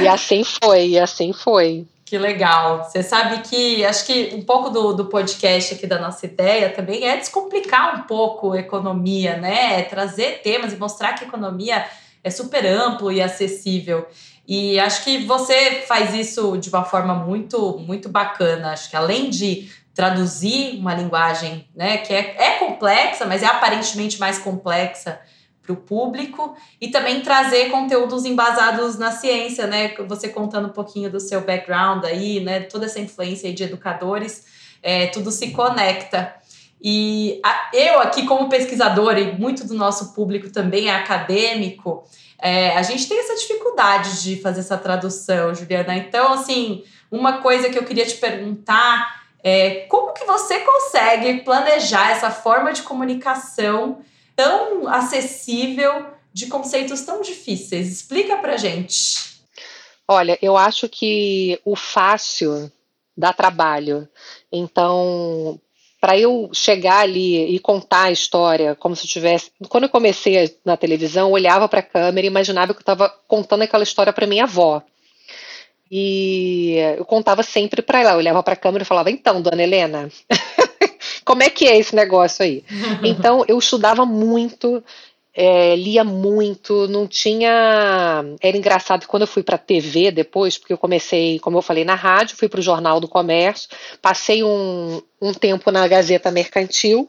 e 0.00 0.06
assim 0.06 0.44
foi, 0.44 0.90
e 0.90 0.98
assim 0.98 1.32
foi. 1.32 1.84
Que 2.08 2.16
legal. 2.16 2.84
Você 2.84 3.02
sabe 3.02 3.42
que 3.42 3.84
acho 3.84 4.06
que 4.06 4.30
um 4.34 4.40
pouco 4.40 4.70
do, 4.70 4.94
do 4.94 5.04
podcast 5.04 5.74
aqui 5.74 5.86
da 5.86 5.98
nossa 5.98 6.24
ideia 6.24 6.70
também 6.70 7.06
é 7.06 7.18
descomplicar 7.18 8.00
um 8.00 8.04
pouco 8.04 8.54
a 8.54 8.58
economia, 8.58 9.36
né? 9.36 9.80
É 9.80 9.82
trazer 9.82 10.40
temas 10.40 10.72
e 10.72 10.76
mostrar 10.78 11.12
que 11.12 11.24
a 11.24 11.28
economia 11.28 11.84
é 12.24 12.30
super 12.30 12.64
amplo 12.64 13.12
e 13.12 13.20
acessível. 13.20 14.08
E 14.46 14.80
acho 14.80 15.04
que 15.04 15.26
você 15.26 15.82
faz 15.86 16.14
isso 16.14 16.56
de 16.56 16.70
uma 16.70 16.82
forma 16.82 17.12
muito, 17.12 17.76
muito 17.80 18.08
bacana. 18.08 18.72
Acho 18.72 18.88
que 18.88 18.96
além 18.96 19.28
de 19.28 19.70
traduzir 19.92 20.78
uma 20.78 20.94
linguagem 20.94 21.68
né, 21.76 21.98
que 21.98 22.14
é, 22.14 22.36
é 22.38 22.50
complexa, 22.58 23.26
mas 23.26 23.42
é 23.42 23.46
aparentemente 23.46 24.18
mais 24.18 24.38
complexa 24.38 25.20
para 25.68 25.72
o 25.74 25.76
público 25.76 26.56
e 26.80 26.88
também 26.88 27.20
trazer 27.20 27.70
conteúdos 27.70 28.24
embasados 28.24 28.98
na 28.98 29.12
ciência, 29.12 29.66
né? 29.66 29.94
Você 30.08 30.28
contando 30.28 30.68
um 30.68 30.72
pouquinho 30.72 31.10
do 31.10 31.20
seu 31.20 31.42
background 31.42 32.04
aí, 32.04 32.40
né? 32.40 32.60
Toda 32.60 32.86
essa 32.86 32.98
influência 32.98 33.52
de 33.52 33.64
educadores, 33.64 34.46
é, 34.82 35.08
tudo 35.08 35.30
se 35.30 35.50
conecta. 35.50 36.34
E 36.80 37.40
a, 37.44 37.70
eu 37.74 38.00
aqui 38.00 38.24
como 38.26 38.48
pesquisadora 38.48 39.20
e 39.20 39.38
muito 39.38 39.66
do 39.66 39.74
nosso 39.74 40.14
público 40.14 40.48
também 40.50 40.88
é 40.88 40.94
acadêmico, 40.94 42.04
é, 42.40 42.76
a 42.76 42.82
gente 42.82 43.06
tem 43.08 43.18
essa 43.18 43.34
dificuldade 43.34 44.22
de 44.22 44.40
fazer 44.40 44.60
essa 44.60 44.78
tradução, 44.78 45.54
Juliana. 45.54 45.96
Então, 45.96 46.32
assim, 46.32 46.84
uma 47.10 47.42
coisa 47.42 47.68
que 47.68 47.76
eu 47.76 47.84
queria 47.84 48.06
te 48.06 48.14
perguntar 48.14 49.18
é 49.42 49.86
como 49.88 50.12
que 50.12 50.24
você 50.24 50.60
consegue 50.60 51.40
planejar 51.40 52.12
essa 52.12 52.30
forma 52.30 52.72
de 52.72 52.82
comunicação 52.82 53.98
tão 54.38 54.86
acessível 54.86 56.06
de 56.32 56.46
conceitos 56.46 57.00
tão 57.00 57.20
difíceis? 57.20 57.88
Explica 57.88 58.36
pra 58.36 58.56
gente. 58.56 59.40
Olha, 60.06 60.38
eu 60.40 60.56
acho 60.56 60.88
que 60.88 61.60
o 61.64 61.74
fácil 61.74 62.70
dá 63.16 63.32
trabalho. 63.32 64.08
Então, 64.52 65.60
para 66.00 66.16
eu 66.16 66.48
chegar 66.54 67.00
ali 67.00 67.52
e 67.52 67.58
contar 67.58 68.04
a 68.04 68.12
história 68.12 68.76
como 68.76 68.94
se 68.94 69.06
eu 69.06 69.10
tivesse. 69.10 69.50
Quando 69.68 69.84
eu 69.84 69.90
comecei 69.90 70.56
na 70.64 70.76
televisão, 70.76 71.26
eu 71.26 71.32
olhava 71.32 71.68
para 71.68 71.80
a 71.80 71.82
câmera 71.82 72.24
e 72.24 72.30
imaginava 72.30 72.72
que 72.72 72.78
eu 72.78 72.82
estava 72.82 73.08
contando 73.26 73.62
aquela 73.62 73.82
história 73.82 74.12
para 74.12 74.26
minha 74.26 74.44
avó. 74.44 74.80
E 75.90 76.76
eu 76.96 77.04
contava 77.04 77.42
sempre 77.42 77.82
para 77.82 78.00
ela, 78.00 78.12
eu 78.12 78.18
olhava 78.18 78.42
para 78.42 78.52
a 78.52 78.56
câmera 78.56 78.82
e 78.82 78.86
falava: 78.86 79.10
"Então, 79.10 79.42
dona 79.42 79.62
Helena, 79.62 80.08
como 81.28 81.42
é 81.42 81.50
que 81.50 81.66
é 81.66 81.76
esse 81.76 81.94
negócio 81.94 82.42
aí?". 82.42 82.64
Então, 83.04 83.44
eu 83.46 83.58
estudava 83.58 84.06
muito, 84.06 84.82
é, 85.34 85.76
lia 85.76 86.02
muito, 86.02 86.88
não 86.88 87.06
tinha. 87.06 88.24
Era 88.40 88.56
engraçado 88.56 89.06
quando 89.06 89.22
eu 89.22 89.28
fui 89.28 89.42
para 89.42 89.56
a 89.56 89.58
TV 89.58 90.10
depois, 90.10 90.56
porque 90.56 90.72
eu 90.72 90.78
comecei, 90.78 91.38
como 91.38 91.58
eu 91.58 91.62
falei, 91.62 91.84
na 91.84 91.94
rádio, 91.94 92.36
fui 92.36 92.48
para 92.48 92.60
o 92.60 92.62
Jornal 92.62 92.98
do 92.98 93.06
Comércio, 93.06 93.68
passei 94.00 94.42
um, 94.42 95.02
um 95.20 95.34
tempo 95.34 95.70
na 95.70 95.86
Gazeta 95.86 96.30
Mercantil, 96.30 97.08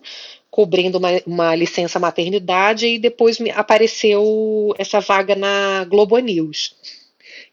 cobrindo 0.51 0.97
uma, 0.97 1.09
uma 1.25 1.55
licença 1.55 1.97
maternidade, 1.97 2.87
e 2.87 2.99
depois 2.99 3.39
me 3.39 3.51
apareceu 3.51 4.75
essa 4.77 4.99
vaga 4.99 5.35
na 5.35 5.85
Globo 5.85 6.17
News. 6.19 6.75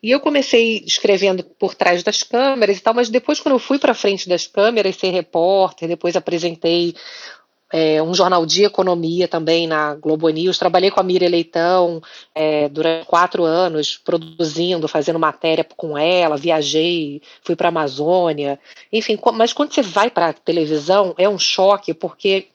E 0.06 0.12
eu 0.12 0.20
comecei 0.20 0.84
escrevendo 0.86 1.42
por 1.42 1.74
trás 1.74 2.04
das 2.04 2.22
câmeras 2.22 2.78
e 2.78 2.80
tal, 2.80 2.94
mas 2.94 3.08
depois, 3.08 3.40
quando 3.40 3.56
eu 3.56 3.58
fui 3.58 3.76
para 3.76 3.92
frente 3.92 4.28
das 4.28 4.46
câmeras, 4.46 4.94
ser 4.94 5.10
repórter, 5.10 5.88
depois 5.88 6.14
apresentei 6.14 6.94
é, 7.72 8.00
um 8.00 8.14
jornal 8.14 8.46
de 8.46 8.62
economia 8.62 9.26
também 9.26 9.66
na 9.66 9.96
Globo 9.96 10.28
News. 10.28 10.60
Trabalhei 10.60 10.92
com 10.92 11.00
a 11.00 11.02
Miriam 11.02 11.28
Leitão 11.28 12.00
é, 12.32 12.68
durante 12.68 13.04
quatro 13.06 13.42
anos, 13.42 13.98
produzindo, 13.98 14.86
fazendo 14.86 15.18
matéria 15.18 15.66
com 15.76 15.98
ela. 15.98 16.36
Viajei, 16.36 17.20
fui 17.42 17.56
para 17.56 17.66
a 17.66 17.70
Amazônia. 17.70 18.60
Enfim, 18.92 19.18
mas 19.34 19.52
quando 19.52 19.74
você 19.74 19.82
vai 19.82 20.08
para 20.08 20.28
a 20.28 20.32
televisão, 20.32 21.16
é 21.18 21.28
um 21.28 21.36
choque, 21.36 21.92
porque 21.92 22.46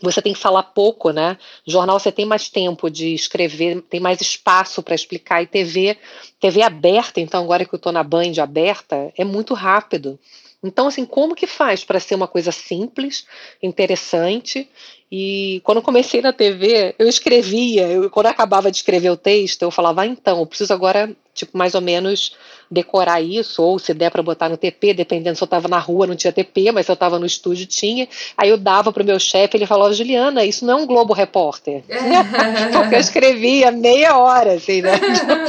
você 0.00 0.22
tem 0.22 0.32
que 0.32 0.38
falar 0.38 0.62
pouco, 0.62 1.10
né? 1.10 1.36
Jornal 1.66 1.98
você 1.98 2.12
tem 2.12 2.24
mais 2.24 2.48
tempo 2.48 2.90
de 2.90 3.14
escrever, 3.14 3.82
tem 3.82 4.00
mais 4.00 4.20
espaço 4.20 4.82
para 4.82 4.94
explicar. 4.94 5.42
E 5.42 5.46
TV, 5.46 5.96
TV 6.40 6.62
aberta, 6.62 7.20
então 7.20 7.42
agora 7.42 7.64
que 7.64 7.74
eu 7.74 7.78
estou 7.78 7.92
na 7.92 8.02
Band 8.02 8.32
aberta, 8.40 9.12
é 9.16 9.24
muito 9.24 9.54
rápido. 9.54 10.18
Então, 10.62 10.88
assim, 10.88 11.04
como 11.04 11.36
que 11.36 11.46
faz 11.46 11.84
para 11.84 12.00
ser 12.00 12.16
uma 12.16 12.26
coisa 12.26 12.50
simples, 12.50 13.26
interessante? 13.62 14.68
E 15.10 15.60
quando 15.64 15.80
comecei 15.80 16.20
na 16.20 16.32
TV, 16.32 16.94
eu 16.98 17.08
escrevia, 17.08 17.86
eu, 17.86 18.10
quando 18.10 18.26
eu 18.26 18.32
acabava 18.32 18.70
de 18.70 18.78
escrever 18.78 19.10
o 19.10 19.16
texto, 19.16 19.62
eu 19.62 19.70
falava, 19.70 20.02
ah, 20.02 20.06
então, 20.06 20.40
eu 20.40 20.46
preciso 20.46 20.72
agora, 20.74 21.14
tipo, 21.38 21.56
mais 21.56 21.74
ou 21.74 21.80
menos 21.80 22.32
decorar 22.70 23.22
isso, 23.22 23.62
ou 23.62 23.78
se 23.78 23.94
der 23.94 24.10
para 24.10 24.22
botar 24.22 24.48
no 24.48 24.56
TP, 24.56 24.92
dependendo 24.92 25.36
se 25.36 25.42
eu 25.42 25.46
estava 25.46 25.68
na 25.68 25.78
rua, 25.78 26.06
não 26.06 26.14
tinha 26.14 26.32
TP, 26.32 26.70
mas 26.70 26.84
se 26.84 26.92
eu 26.92 26.94
estava 26.94 27.18
no 27.18 27.24
estúdio, 27.24 27.66
tinha. 27.66 28.06
Aí 28.36 28.50
eu 28.50 28.58
dava 28.58 28.92
para 28.92 29.02
o 29.02 29.06
meu 29.06 29.18
chefe, 29.18 29.56
ele 29.56 29.66
falava, 29.66 29.92
Juliana, 29.94 30.44
isso 30.44 30.66
não 30.66 30.78
é 30.78 30.82
um 30.82 30.86
Globo 30.86 31.14
Repórter. 31.14 31.82
Porque 32.72 32.94
eu 32.94 33.00
escrevia 33.00 33.70
meia 33.70 34.18
hora, 34.18 34.54
assim, 34.54 34.82
né? 34.82 35.00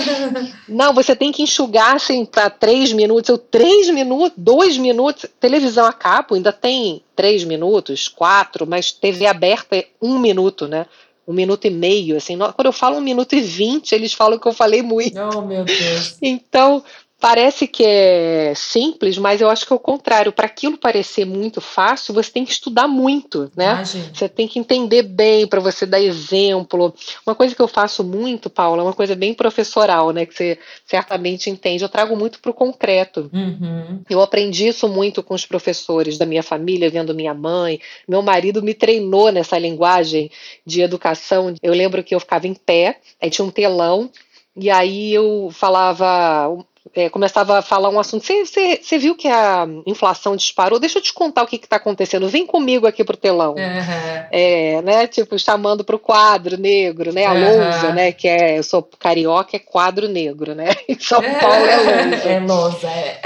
não, 0.68 0.94
você 0.94 1.16
tem 1.16 1.32
que 1.32 1.44
enxugar, 1.44 1.96
assim, 1.96 2.26
para 2.26 2.50
três 2.50 2.94
minutos. 2.94 3.30
Eu, 3.30 3.38
três 3.38 3.90
minutos, 3.90 4.34
dois 4.38 4.78
minutos, 4.78 5.26
televisão 5.40 5.86
a 5.86 5.94
cabo, 5.94 6.36
ainda 6.36 6.54
tem 6.54 7.02
três 7.16 7.44
minutos, 7.44 8.08
quatro, 8.08 8.66
mas 8.66 8.92
TV 8.92 9.26
aberta 9.26 9.76
é 9.76 9.88
um 10.02 10.18
minuto, 10.18 10.68
né? 10.68 10.86
Um 11.30 11.34
minuto 11.34 11.66
e 11.66 11.70
meio, 11.70 12.18
assim, 12.18 12.36
quando 12.56 12.66
eu 12.66 12.74
falo 12.74 12.98
um 12.98 13.02
minuto 13.02 13.36
e 13.36 13.42
vinte, 13.42 13.94
eles 13.94 14.12
falam 14.12 14.40
que 14.40 14.48
eu 14.48 14.52
falei 14.52 14.82
muito. 14.82 15.16
Oh, 15.20 15.44
meu 15.44 15.64
Deus. 15.64 16.18
Então, 16.20 16.84
Parece 17.20 17.68
que 17.68 17.84
é 17.86 18.54
simples, 18.56 19.18
mas 19.18 19.42
eu 19.42 19.50
acho 19.50 19.68
que 19.68 19.74
é 19.74 19.76
o 19.76 19.80
contrário. 19.80 20.32
Para 20.32 20.46
aquilo 20.46 20.78
parecer 20.78 21.26
muito 21.26 21.60
fácil, 21.60 22.14
você 22.14 22.32
tem 22.32 22.46
que 22.46 22.52
estudar 22.54 22.88
muito, 22.88 23.52
né? 23.58 23.74
Imagina. 23.74 24.12
Você 24.14 24.30
tem 24.30 24.48
que 24.48 24.58
entender 24.58 25.04
bem 25.04 25.46
para 25.46 25.60
você 25.60 25.86
dar 25.86 26.00
exemplo. 26.00 26.94
Uma 27.28 27.36
coisa 27.36 27.54
que 27.54 27.62
eu 27.62 27.68
faço 27.68 28.06
muito, 28.06 28.50
Paula, 28.50 28.82
é 28.82 28.86
uma 28.86 28.94
coisa 28.94 29.16
bem 29.16 29.34
professoral, 29.34 30.12
né? 30.12 30.26
Que 30.26 30.34
você 30.34 30.60
certamente 30.86 31.50
entende. 31.50 31.84
Eu 31.84 31.90
trago 31.90 32.16
muito 32.16 32.40
para 32.40 32.52
o 32.52 32.54
concreto. 32.54 33.30
Uhum. 33.34 34.02
Eu 34.10 34.22
aprendi 34.22 34.70
isso 34.70 34.88
muito 34.88 35.22
com 35.22 35.34
os 35.34 35.46
professores 35.46 36.18
da 36.18 36.26
minha 36.26 36.42
família, 36.42 36.90
vendo 36.90 37.14
minha 37.14 37.34
mãe. 37.34 37.82
Meu 38.08 38.22
marido 38.22 38.64
me 38.64 38.74
treinou 38.74 39.30
nessa 39.30 39.60
linguagem 39.60 40.32
de 40.66 40.82
educação. 40.82 41.54
Eu 41.62 41.74
lembro 41.74 42.02
que 42.02 42.16
eu 42.16 42.20
ficava 42.22 42.48
em 42.48 42.54
pé, 42.54 42.98
aí 43.22 43.30
tinha 43.30 43.44
um 43.44 43.52
telão 43.52 44.10
e 44.56 44.70
aí 44.70 45.14
eu 45.14 45.50
falava 45.52 46.50
é, 46.94 47.10
começava 47.10 47.58
a 47.58 47.62
falar 47.62 47.90
um 47.90 48.00
assunto. 48.00 48.26
Você 48.26 48.98
viu 48.98 49.16
que 49.16 49.28
a 49.28 49.68
inflação 49.86 50.36
disparou? 50.36 50.80
Deixa 50.80 50.98
eu 50.98 51.04
te 51.04 51.14
contar 51.14 51.44
o 51.44 51.48
que 51.48 51.58
está 51.58 51.76
acontecendo. 51.76 52.28
Vem 52.28 52.46
comigo 52.46 52.88
aqui 52.88 53.04
pro 53.04 53.18
telão. 53.18 53.52
Uhum. 53.52 54.28
É, 54.32 54.82
né? 54.82 55.08
Tipo, 55.08 55.38
chamando 55.38 55.84
pro 55.84 56.00
quadro 56.00 56.58
negro, 56.58 57.14
né? 57.14 57.26
A 57.26 57.34
uhum. 57.34 57.40
lousa, 57.40 57.94
né? 57.94 58.12
Que 58.12 58.28
é, 58.28 58.58
eu 58.58 58.64
sou 58.64 58.88
carioca, 59.00 59.56
é 59.56 59.60
quadro 59.60 60.08
negro, 60.08 60.56
né? 60.56 60.70
Em 60.90 61.00
São 61.00 61.22
Paulo 61.22 61.66
é 61.66 61.78
lousa. 61.78 62.30
É 62.30 62.40
lousa, 62.40 62.88
é. 62.88 63.22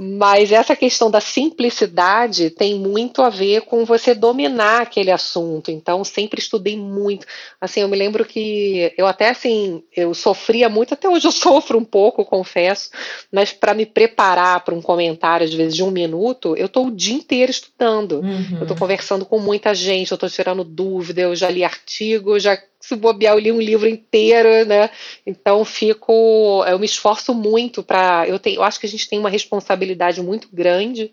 Mas 0.00 0.52
essa 0.52 0.76
questão 0.76 1.10
da 1.10 1.20
simplicidade 1.20 2.50
tem 2.50 2.76
muito 2.76 3.20
a 3.20 3.28
ver 3.28 3.62
com 3.62 3.84
você 3.84 4.14
dominar 4.14 4.82
aquele 4.82 5.10
assunto. 5.10 5.72
Então, 5.72 6.04
sempre 6.04 6.40
estudei 6.40 6.76
muito. 6.76 7.26
Assim, 7.60 7.80
eu 7.80 7.88
me 7.88 7.96
lembro 7.96 8.24
que 8.24 8.94
eu 8.96 9.08
até 9.08 9.30
assim, 9.30 9.82
eu 9.96 10.14
sofria 10.14 10.68
muito, 10.68 10.94
até 10.94 11.08
hoje 11.08 11.26
eu 11.26 11.32
sofro 11.48 11.78
um 11.78 11.84
pouco, 11.84 12.24
confesso, 12.24 12.87
mas 13.32 13.52
para 13.52 13.74
me 13.74 13.86
preparar 13.86 14.64
para 14.64 14.74
um 14.74 14.82
comentário, 14.82 15.46
às 15.46 15.52
vezes 15.52 15.74
de 15.74 15.82
um 15.82 15.90
minuto, 15.90 16.56
eu 16.56 16.66
estou 16.66 16.86
o 16.86 16.90
dia 16.90 17.14
inteiro 17.14 17.50
estudando. 17.50 18.20
Uhum. 18.20 18.56
Eu 18.56 18.62
estou 18.62 18.76
conversando 18.76 19.24
com 19.24 19.38
muita 19.38 19.74
gente, 19.74 20.10
eu 20.10 20.16
estou 20.16 20.28
tirando 20.28 20.64
dúvida, 20.64 21.20
eu 21.20 21.34
já 21.34 21.50
li 21.50 21.64
artigo, 21.64 22.38
já 22.38 22.58
se 22.80 22.96
bobear, 22.96 23.34
eu 23.34 23.38
li 23.38 23.52
um 23.52 23.60
livro 23.60 23.88
inteiro, 23.88 24.64
né? 24.66 24.90
Então 25.26 25.64
fico, 25.64 26.64
eu 26.66 26.78
me 26.78 26.86
esforço 26.86 27.34
muito 27.34 27.82
para, 27.82 28.26
eu 28.28 28.38
tenho, 28.38 28.56
eu 28.56 28.62
acho 28.62 28.78
que 28.78 28.86
a 28.86 28.88
gente 28.88 29.08
tem 29.08 29.18
uma 29.18 29.30
responsabilidade 29.30 30.22
muito 30.22 30.48
grande 30.52 31.12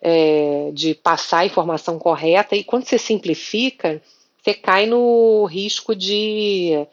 é, 0.00 0.70
de 0.72 0.94
passar 0.94 1.38
a 1.38 1.46
informação 1.46 1.98
correta 1.98 2.54
e 2.54 2.62
quando 2.62 2.84
você 2.86 2.98
simplifica, 2.98 4.00
você 4.42 4.52
cai 4.52 4.86
no 4.86 5.46
risco 5.46 5.96
de 5.96 6.86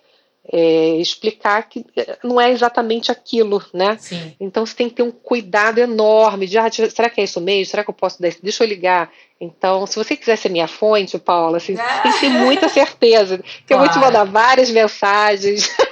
é, 0.52 0.96
explicar 0.98 1.64
que 1.70 1.86
não 2.24 2.40
é 2.40 2.52
exatamente 2.52 3.12
aquilo, 3.12 3.64
né? 3.74 3.98
Sim. 4.00 4.36
Então 4.40 4.66
você 4.66 4.76
tem 4.76 4.90
que 4.90 4.96
ter 4.96 5.04
um 5.04 5.12
cuidado 5.12 5.78
enorme 5.78 6.48
de, 6.48 6.58
ah, 6.58 6.70
será 6.72 7.10
que 7.10 7.22
é 7.22 7.24
isso 7.24 7.40
mesmo? 7.40 7.70
Será 7.72 7.84
que 7.84 7.90
eu 7.90 7.94
posso 7.94 8.22
dar 8.22 8.32
Deixa 8.42 8.64
eu 8.64 8.68
ligar. 8.68 9.12
Então, 9.40 9.88
se 9.88 9.96
você 9.96 10.16
quiser 10.16 10.36
ser 10.36 10.50
minha 10.50 10.68
fonte, 10.68 11.18
Paula, 11.18 11.58
assim, 11.58 11.74
é. 11.74 11.78
tem 12.02 12.12
que 12.12 12.20
ter 12.20 12.30
muita 12.30 12.70
certeza. 12.70 13.38
Que 13.40 13.44
claro. 13.68 13.70
eu 13.70 13.80
vou 13.80 13.90
te 13.90 14.00
mandar 14.00 14.24
várias 14.24 14.70
mensagens. 14.70 15.70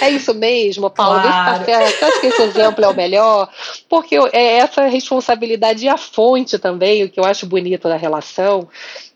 é 0.00 0.10
isso 0.10 0.34
mesmo, 0.34 0.90
Paula, 0.90 1.22
claro. 1.22 1.58
vê 1.58 1.64
se 1.64 1.70
tá 1.70 1.78
certo. 1.78 2.04
acho 2.04 2.20
que 2.20 2.26
esse 2.28 2.42
exemplo 2.42 2.84
é 2.84 2.88
o 2.88 2.94
melhor? 2.94 3.48
Porque 3.88 4.16
é 4.32 4.58
essa 4.58 4.86
responsabilidade 4.86 5.84
e 5.84 5.88
a 5.88 5.96
fonte 5.96 6.58
também, 6.58 7.04
o 7.04 7.08
que 7.08 7.20
eu 7.20 7.24
acho 7.24 7.46
bonito 7.46 7.88
da 7.88 7.96
relação, 7.96 8.68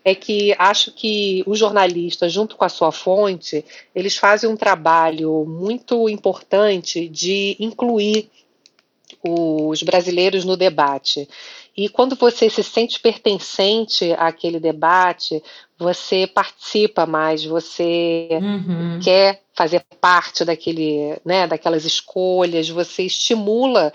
é 0.03 0.13
que 0.15 0.55
acho 0.57 0.91
que 0.91 1.43
o 1.45 1.55
jornalista, 1.55 2.29
junto 2.29 2.55
com 2.55 2.65
a 2.65 2.69
sua 2.69 2.91
fonte, 2.91 3.63
eles 3.95 4.17
fazem 4.17 4.49
um 4.49 4.55
trabalho 4.55 5.45
muito 5.45 6.07
importante 6.09 7.07
de 7.07 7.55
incluir 7.59 8.29
os 9.21 9.83
brasileiros 9.83 10.45
no 10.45 10.55
debate. 10.55 11.27
E 11.75 11.87
quando 11.89 12.15
você 12.15 12.49
se 12.49 12.63
sente 12.63 12.99
pertencente 12.99 14.13
àquele 14.13 14.59
debate, 14.59 15.41
você 15.77 16.27
participa 16.27 17.05
mais, 17.05 17.43
você 17.43 18.29
uhum. 18.31 18.99
quer 19.01 19.41
fazer 19.53 19.83
parte 20.01 20.43
daquele, 20.43 21.17
né, 21.23 21.47
daquelas 21.47 21.85
escolhas, 21.85 22.69
você 22.69 23.03
estimula 23.03 23.93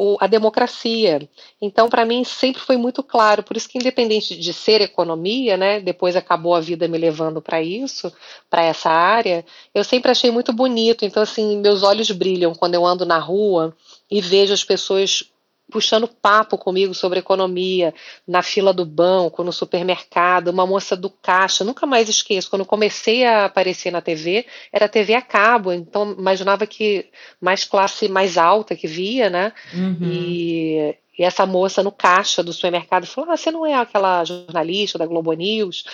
o, 0.00 0.16
a 0.20 0.28
democracia. 0.28 1.28
Então, 1.60 1.88
para 1.88 2.04
mim, 2.04 2.22
sempre 2.22 2.62
foi 2.62 2.76
muito 2.76 3.02
claro. 3.02 3.42
Por 3.42 3.56
isso 3.56 3.68
que, 3.68 3.78
independente 3.78 4.38
de 4.38 4.52
ser 4.52 4.80
economia, 4.80 5.56
né, 5.56 5.80
depois 5.80 6.14
acabou 6.14 6.54
a 6.54 6.60
vida 6.60 6.86
me 6.86 6.96
levando 6.96 7.42
para 7.42 7.60
isso, 7.60 8.12
para 8.48 8.62
essa 8.62 8.88
área, 8.88 9.44
eu 9.74 9.82
sempre 9.82 10.12
achei 10.12 10.30
muito 10.30 10.52
bonito. 10.52 11.04
Então, 11.04 11.20
assim, 11.20 11.58
meus 11.58 11.82
olhos 11.82 12.12
brilham 12.12 12.54
quando 12.54 12.76
eu 12.76 12.86
ando 12.86 13.04
na 13.04 13.18
rua 13.18 13.76
e 14.08 14.20
vejo 14.20 14.54
as 14.54 14.62
pessoas 14.62 15.24
puxando 15.70 16.08
papo 16.08 16.56
comigo 16.56 16.94
sobre 16.94 17.18
economia, 17.18 17.94
na 18.26 18.42
fila 18.42 18.72
do 18.72 18.84
banco, 18.84 19.44
no 19.44 19.52
supermercado, 19.52 20.48
uma 20.48 20.66
moça 20.66 20.96
do 20.96 21.10
caixa, 21.10 21.64
nunca 21.64 21.86
mais 21.86 22.08
esqueço, 22.08 22.50
quando 22.50 22.64
comecei 22.64 23.24
a 23.24 23.44
aparecer 23.44 23.90
na 23.90 24.00
TV, 24.00 24.46
era 24.72 24.88
TV 24.88 25.14
a 25.14 25.22
cabo, 25.22 25.72
então 25.72 26.14
imaginava 26.18 26.66
que 26.66 27.06
mais 27.40 27.64
classe 27.64 28.08
mais 28.08 28.38
alta 28.38 28.74
que 28.74 28.86
via, 28.86 29.28
né? 29.28 29.52
Uhum. 29.74 29.98
E 30.02 30.96
e 31.18 31.24
essa 31.24 31.44
moça 31.44 31.82
no 31.82 31.90
caixa 31.90 32.42
do 32.42 32.52
supermercado 32.52 33.06
falou: 33.06 33.30
Ah, 33.30 33.36
você 33.36 33.50
não 33.50 33.66
é 33.66 33.74
aquela 33.74 34.24
jornalista 34.24 34.96
da 34.98 35.06
Globo 35.06 35.32
News? 35.32 35.84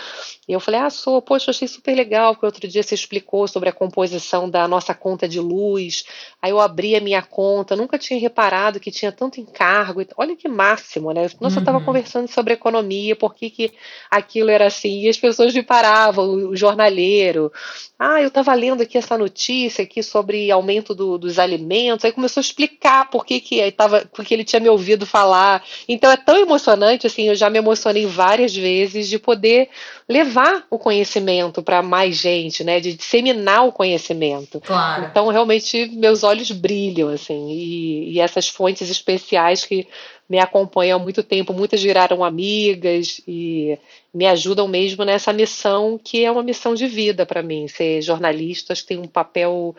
E 0.47 0.53
eu 0.53 0.61
falei: 0.61 0.81
Ah, 0.81 0.91
sou. 0.91 1.23
Poxa, 1.23 1.51
achei 1.51 1.67
super 1.67 1.95
legal, 1.95 2.35
porque 2.35 2.45
outro 2.45 2.69
dia 2.69 2.83
você 2.83 2.95
explicou 2.95 3.49
sobre 3.49 3.71
a 3.71 3.73
composição 3.73 4.51
da 4.51 4.69
nossa 4.69 4.95
conta 4.95 5.27
de 5.27 5.41
luz. 5.41 6.05
Aí 6.43 6.51
eu 6.51 6.61
abri 6.61 6.95
a 6.95 7.01
minha 7.01 7.23
conta, 7.23 7.75
nunca 7.75 7.99
tinha 7.99 8.21
reparado 8.21 8.79
que 8.79 8.91
tinha 8.91 9.11
tanto 9.11 9.41
encargo. 9.41 10.05
Olha 10.17 10.37
que 10.37 10.49
máximo, 10.49 11.11
né? 11.13 11.23
Nossa, 11.23 11.37
uhum. 11.39 11.55
eu 11.55 11.59
estava 11.61 11.81
conversando 11.81 12.29
sobre 12.29 12.53
economia, 12.53 13.17
por 13.17 13.35
que, 13.35 13.49
que 13.49 13.73
aquilo 14.11 14.51
era 14.51 14.67
assim? 14.67 15.01
E 15.01 15.09
as 15.09 15.17
pessoas 15.17 15.55
me 15.55 15.63
paravam, 15.63 16.51
o 16.51 16.57
jornaleiro. 16.57 17.51
Ah, 17.99 18.21
eu 18.21 18.29
estava 18.29 18.53
lendo 18.53 18.83
aqui 18.83 18.99
essa 18.99 19.17
notícia 19.17 19.85
aqui 19.85 20.03
sobre 20.03 20.51
aumento 20.51 20.95
do, 20.95 21.17
dos 21.17 21.39
alimentos. 21.39 22.05
Aí 22.05 22.13
começou 22.13 22.41
a 22.41 22.45
explicar 22.45 23.09
por 23.09 23.25
que, 23.25 23.41
que, 23.41 23.73
tava, 23.73 24.05
porque 24.13 24.35
ele 24.35 24.45
tinha 24.45 24.61
me 24.61 24.69
ouvido 24.69 25.07
falar. 25.15 25.63
Então 25.89 26.11
é 26.11 26.17
tão 26.17 26.37
emocionante, 26.37 27.07
assim, 27.07 27.29
eu 27.29 27.37
já 27.37 27.49
me 27.49 27.59
emocionei 27.59 28.05
várias 28.05 28.53
vezes 28.53 29.09
de 29.09 29.17
poder 29.17 29.69
levar 30.09 30.67
o 30.69 30.77
conhecimento 30.77 31.63
para 31.63 31.81
mais 31.83 32.17
gente, 32.17 32.65
né? 32.65 32.81
De 32.81 32.95
disseminar 32.95 33.65
o 33.65 33.71
conhecimento. 33.71 34.61
Claro. 34.61 35.05
Então, 35.05 35.29
realmente, 35.29 35.89
meus 35.95 36.25
olhos 36.25 36.51
brilham, 36.51 37.11
assim, 37.11 37.49
e, 37.53 38.15
e 38.15 38.21
essas 38.21 38.49
fontes 38.49 38.91
especiais 38.91 39.65
que 39.65 39.87
me 40.29 40.41
acompanham 40.41 40.99
há 40.99 41.03
muito 41.03 41.23
tempo, 41.23 41.53
muitas 41.53 41.81
viraram 41.81 42.25
amigas 42.25 43.21
e 43.29 43.79
me 44.13 44.27
ajudam 44.27 44.67
mesmo 44.67 45.05
nessa 45.05 45.33
missão 45.33 46.01
que 46.03 46.25
é 46.25 46.31
uma 46.31 46.43
missão 46.43 46.75
de 46.75 46.89
vida 46.89 47.25
para 47.25 47.41
mim. 47.41 47.69
Ser 47.69 48.03
jornalista 48.03 48.73
acho 48.73 48.83
que 48.83 48.89
tem 48.89 48.99
um 48.99 49.07
papel 49.07 49.77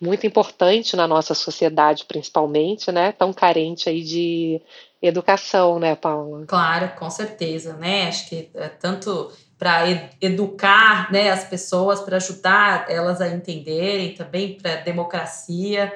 muito 0.00 0.26
importante 0.26 0.96
na 0.96 1.06
nossa 1.06 1.34
sociedade, 1.34 2.04
principalmente, 2.06 2.92
né? 2.92 3.12
Tão 3.12 3.32
carente 3.32 3.88
aí 3.88 4.02
de 4.02 4.60
educação, 5.02 5.78
né, 5.78 5.96
Paula? 5.96 6.46
Claro, 6.46 6.90
com 6.98 7.10
certeza, 7.10 7.74
né? 7.74 8.08
Acho 8.08 8.28
que 8.28 8.50
é 8.54 8.68
tanto 8.68 9.30
para 9.58 9.84
educar 10.20 11.10
né, 11.10 11.30
as 11.30 11.44
pessoas, 11.44 12.00
para 12.00 12.16
ajudar 12.16 12.86
elas 12.88 13.20
a 13.20 13.28
entenderem 13.28 14.14
também 14.14 14.54
para 14.54 14.76
democracia. 14.76 15.92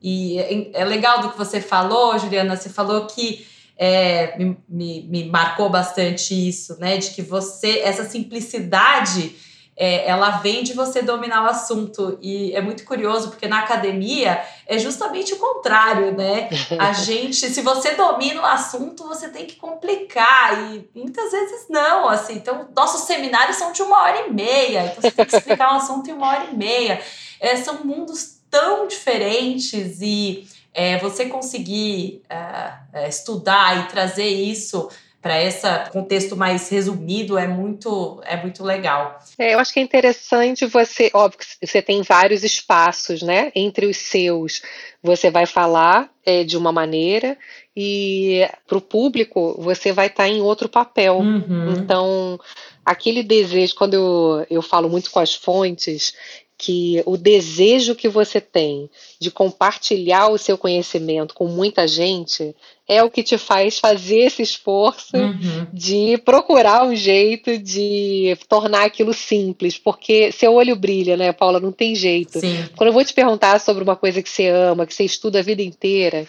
E 0.00 0.38
é, 0.38 0.70
é 0.80 0.84
legal 0.84 1.20
do 1.20 1.30
que 1.30 1.38
você 1.38 1.60
falou, 1.60 2.16
Juliana. 2.18 2.56
Você 2.56 2.68
falou 2.68 3.06
que 3.06 3.44
é, 3.76 4.38
me, 4.38 4.56
me, 4.68 5.02
me 5.08 5.24
marcou 5.24 5.68
bastante 5.68 6.48
isso, 6.48 6.78
né? 6.78 6.98
De 6.98 7.10
que 7.10 7.22
você, 7.22 7.80
essa 7.80 8.04
simplicidade 8.04 9.34
é, 9.80 10.06
ela 10.06 10.32
vem 10.32 10.62
de 10.62 10.74
você 10.74 11.00
dominar 11.00 11.42
o 11.42 11.46
assunto. 11.46 12.18
E 12.20 12.54
é 12.54 12.60
muito 12.60 12.84
curioso, 12.84 13.30
porque 13.30 13.48
na 13.48 13.60
academia 13.60 14.44
é 14.66 14.78
justamente 14.78 15.32
o 15.32 15.38
contrário, 15.38 16.14
né? 16.14 16.50
A 16.78 16.92
gente, 16.92 17.48
se 17.48 17.62
você 17.62 17.92
domina 17.92 18.42
o 18.42 18.44
assunto, 18.44 19.08
você 19.08 19.30
tem 19.30 19.46
que 19.46 19.56
complicar. 19.56 20.70
E 20.70 20.86
muitas 20.94 21.32
vezes 21.32 21.64
não, 21.70 22.06
assim. 22.06 22.34
Então, 22.34 22.68
nossos 22.76 23.06
seminários 23.06 23.56
são 23.56 23.72
de 23.72 23.80
uma 23.80 24.02
hora 24.02 24.26
e 24.26 24.30
meia. 24.30 24.84
Então, 24.84 25.00
você 25.00 25.10
tem 25.10 25.24
que 25.24 25.34
explicar 25.34 25.72
um 25.72 25.76
assunto 25.78 26.10
em 26.10 26.12
uma 26.12 26.28
hora 26.28 26.48
e 26.52 26.54
meia. 26.54 27.00
É, 27.40 27.56
são 27.56 27.82
mundos 27.82 28.38
tão 28.50 28.86
diferentes 28.86 30.02
e 30.02 30.46
é, 30.74 30.98
você 30.98 31.24
conseguir 31.24 32.22
é, 32.28 32.72
é 32.92 33.08
estudar 33.08 33.78
e 33.78 33.88
trazer 33.88 34.28
isso 34.28 34.90
para 35.20 35.42
esse 35.42 35.66
contexto 35.90 36.34
mais 36.34 36.68
resumido 36.70 37.36
é 37.36 37.46
muito 37.46 38.20
é 38.24 38.36
muito 38.36 38.64
legal. 38.64 39.18
É, 39.38 39.54
eu 39.54 39.58
acho 39.58 39.72
que 39.72 39.80
é 39.80 39.82
interessante 39.82 40.64
você, 40.64 41.10
óbvio 41.12 41.38
que 41.38 41.66
você 41.66 41.82
tem 41.82 42.02
vários 42.02 42.42
espaços, 42.42 43.22
né? 43.22 43.52
Entre 43.54 43.86
os 43.86 43.98
seus, 43.98 44.62
você 45.02 45.30
vai 45.30 45.44
falar 45.44 46.10
é, 46.24 46.42
de 46.42 46.56
uma 46.56 46.72
maneira 46.72 47.36
e 47.76 48.48
para 48.66 48.78
o 48.78 48.80
público 48.80 49.56
você 49.60 49.92
vai 49.92 50.06
estar 50.06 50.24
tá 50.24 50.28
em 50.28 50.40
outro 50.40 50.68
papel. 50.68 51.18
Uhum. 51.18 51.72
Então, 51.72 52.40
aquele 52.84 53.22
desejo, 53.22 53.74
quando 53.74 53.94
eu, 53.94 54.46
eu 54.50 54.62
falo 54.62 54.88
muito 54.88 55.10
com 55.10 55.20
as 55.20 55.34
fontes, 55.34 56.14
que 56.62 57.02
o 57.06 57.16
desejo 57.16 57.94
que 57.94 58.06
você 58.06 58.38
tem 58.38 58.90
de 59.18 59.30
compartilhar 59.30 60.28
o 60.28 60.36
seu 60.36 60.58
conhecimento 60.58 61.34
com 61.34 61.46
muita 61.46 61.88
gente 61.88 62.54
é 62.86 63.02
o 63.02 63.08
que 63.08 63.22
te 63.22 63.38
faz 63.38 63.78
fazer 63.78 64.26
esse 64.26 64.42
esforço 64.42 65.16
uhum. 65.16 65.66
de 65.72 66.18
procurar 66.18 66.84
um 66.84 66.94
jeito 66.94 67.56
de 67.56 68.36
tornar 68.46 68.84
aquilo 68.84 69.14
simples, 69.14 69.78
porque 69.78 70.30
seu 70.32 70.52
olho 70.52 70.76
brilha, 70.76 71.16
né, 71.16 71.32
Paula? 71.32 71.58
Não 71.58 71.72
tem 71.72 71.94
jeito. 71.94 72.38
Sim. 72.38 72.68
Quando 72.76 72.88
eu 72.88 72.92
vou 72.92 73.04
te 73.04 73.14
perguntar 73.14 73.58
sobre 73.58 73.82
uma 73.82 73.96
coisa 73.96 74.22
que 74.22 74.28
você 74.28 74.48
ama, 74.48 74.84
que 74.84 74.92
você 74.92 75.04
estuda 75.04 75.38
a 75.38 75.42
vida 75.42 75.62
inteira, 75.62 76.26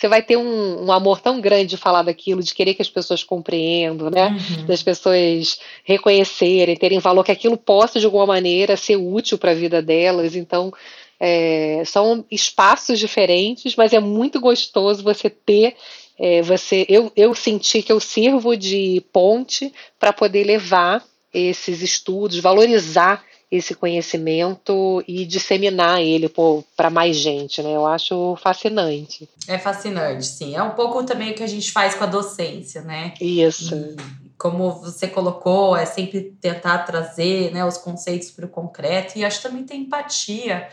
você 0.00 0.08
vai 0.08 0.22
ter 0.22 0.38
um, 0.38 0.86
um, 0.86 0.90
amor 0.90 1.20
tão 1.20 1.42
grande 1.42 1.66
de 1.66 1.76
falar 1.76 2.02
daquilo, 2.02 2.42
de 2.42 2.54
querer 2.54 2.72
que 2.72 2.80
as 2.80 2.88
pessoas 2.88 3.22
compreendam, 3.22 4.08
né? 4.08 4.28
Uhum. 4.28 4.64
Das 4.64 4.82
pessoas 4.82 5.60
reconhecerem, 5.84 6.74
terem 6.74 6.98
valor, 6.98 7.22
que 7.22 7.30
aquilo 7.30 7.58
possa 7.58 8.00
de 8.00 8.06
alguma 8.06 8.24
maneira 8.24 8.78
ser 8.78 8.96
útil 8.96 9.36
para 9.36 9.50
a 9.50 9.54
vida 9.54 9.82
delas. 9.82 10.34
Então, 10.34 10.72
é, 11.20 11.82
são 11.84 12.24
espaços 12.30 12.98
diferentes, 12.98 13.76
mas 13.76 13.92
é 13.92 14.00
muito 14.00 14.40
gostoso 14.40 15.04
você 15.04 15.28
ter. 15.28 15.76
É, 16.18 16.40
você, 16.40 16.86
eu, 16.88 17.12
eu 17.14 17.34
senti 17.34 17.82
que 17.82 17.92
eu 17.92 18.00
sirvo 18.00 18.56
de 18.56 19.04
ponte 19.12 19.70
para 19.98 20.14
poder 20.14 20.44
levar 20.44 21.04
esses 21.32 21.82
estudos, 21.82 22.38
valorizar 22.38 23.24
esse 23.50 23.74
conhecimento 23.74 25.02
e 25.08 25.24
disseminar 25.24 26.00
ele 26.00 26.32
para 26.76 26.88
mais 26.88 27.16
gente, 27.16 27.60
né? 27.62 27.74
Eu 27.74 27.84
acho 27.84 28.36
fascinante. 28.36 29.28
É 29.48 29.58
fascinante, 29.58 30.24
sim. 30.24 30.54
É 30.54 30.62
um 30.62 30.70
pouco 30.70 31.02
também 31.04 31.32
o 31.32 31.34
que 31.34 31.42
a 31.42 31.48
gente 31.48 31.72
faz 31.72 31.94
com 31.94 32.04
a 32.04 32.06
docência, 32.06 32.82
né? 32.82 33.14
Isso. 33.20 33.74
E, 33.74 33.96
como 34.38 34.70
você 34.70 35.08
colocou, 35.08 35.76
é 35.76 35.84
sempre 35.84 36.32
tentar 36.40 36.78
trazer 36.78 37.52
né, 37.52 37.64
os 37.64 37.76
conceitos 37.76 38.30
para 38.30 38.46
o 38.46 38.48
concreto 38.48 39.18
e 39.18 39.24
acho 39.24 39.38
que 39.42 39.48
também 39.48 39.64
tem 39.64 39.82
empatia 39.82 40.68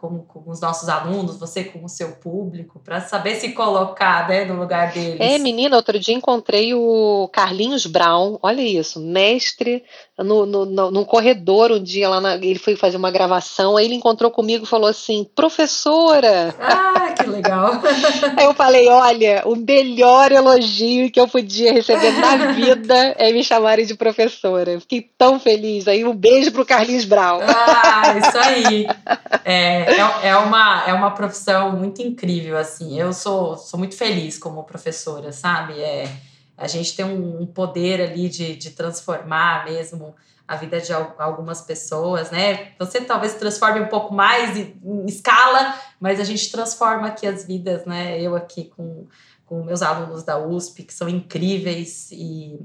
com, 0.00 0.20
com, 0.20 0.50
os 0.50 0.60
nossos 0.62 0.88
alunos, 0.88 1.38
você 1.38 1.62
com 1.62 1.84
o 1.84 1.88
seu 1.88 2.12
público, 2.12 2.80
para 2.82 3.02
saber 3.02 3.34
se 3.34 3.52
colocar 3.52 4.26
né, 4.26 4.46
no 4.46 4.58
lugar 4.58 4.92
deles. 4.92 5.20
É, 5.20 5.36
menina, 5.38 5.76
outro 5.76 5.98
dia 5.98 6.14
encontrei 6.14 6.72
o 6.72 7.28
Carlinhos 7.30 7.84
Brown, 7.84 8.38
olha 8.42 8.62
isso, 8.62 8.98
mestre 8.98 9.84
no, 10.16 10.46
no, 10.46 10.64
no, 10.64 10.90
num 10.90 11.04
corredor 11.04 11.70
um 11.70 11.82
dia 11.82 12.08
lá, 12.08 12.20
na, 12.20 12.34
ele 12.36 12.58
foi 12.58 12.76
fazer 12.76 12.96
uma 12.96 13.10
gravação, 13.10 13.76
aí 13.76 13.84
ele 13.84 13.94
encontrou 13.94 14.30
comigo 14.30 14.64
e 14.64 14.68
falou 14.68 14.88
assim, 14.88 15.26
professora! 15.34 16.54
Ah, 16.58 17.12
que 17.12 17.28
legal! 17.28 17.72
aí 18.36 18.44
eu 18.44 18.54
falei, 18.54 18.88
olha, 18.88 19.42
o 19.44 19.54
melhor 19.54 20.32
elogio 20.32 21.10
que 21.10 21.20
eu 21.20 21.28
podia 21.28 21.72
receber 21.72 22.12
na 22.12 22.52
vida 22.52 23.14
é 23.18 23.30
me 23.32 23.44
chamarem 23.44 23.84
de 23.84 23.94
professora. 23.94 24.80
fiquei 24.80 25.06
tão 25.18 25.38
feliz. 25.38 25.86
Aí 25.86 26.04
um 26.04 26.14
beijo 26.14 26.52
pro 26.52 26.64
Carlinhos 26.64 27.04
Brown. 27.04 27.40
Ah, 27.42 28.14
isso 28.16 28.38
aí! 28.38 28.86
É, 29.42 29.89
é, 29.90 30.28
é, 30.28 30.36
uma, 30.36 30.84
é 30.86 30.92
uma 30.92 31.10
profissão 31.12 31.72
muito 31.72 32.02
incrível, 32.02 32.56
assim. 32.56 32.98
Eu 32.98 33.12
sou, 33.12 33.56
sou 33.56 33.78
muito 33.78 33.96
feliz 33.96 34.38
como 34.38 34.64
professora, 34.64 35.32
sabe? 35.32 35.80
É, 35.80 36.10
a 36.56 36.66
gente 36.66 36.94
tem 36.94 37.04
um, 37.04 37.46
poder 37.46 38.00
ali 38.00 38.28
de, 38.28 38.54
de 38.54 38.70
transformar 38.70 39.64
mesmo 39.64 40.14
a 40.46 40.56
vida 40.56 40.80
de 40.80 40.92
algumas 40.92 41.60
pessoas, 41.60 42.30
né? 42.30 42.72
Você 42.78 43.00
talvez 43.00 43.34
transforme 43.34 43.80
um 43.80 43.86
pouco 43.86 44.12
mais 44.12 44.56
em 44.56 45.06
escala, 45.06 45.74
mas 46.00 46.18
a 46.18 46.24
gente 46.24 46.50
transforma 46.50 47.06
aqui 47.06 47.26
as 47.26 47.44
vidas, 47.44 47.84
né? 47.86 48.20
Eu 48.20 48.34
aqui 48.34 48.64
com, 48.64 49.06
com 49.46 49.62
meus 49.62 49.80
alunos 49.80 50.24
da 50.24 50.38
USP, 50.38 50.82
que 50.82 50.92
são 50.92 51.08
incríveis 51.08 52.10
e 52.10 52.58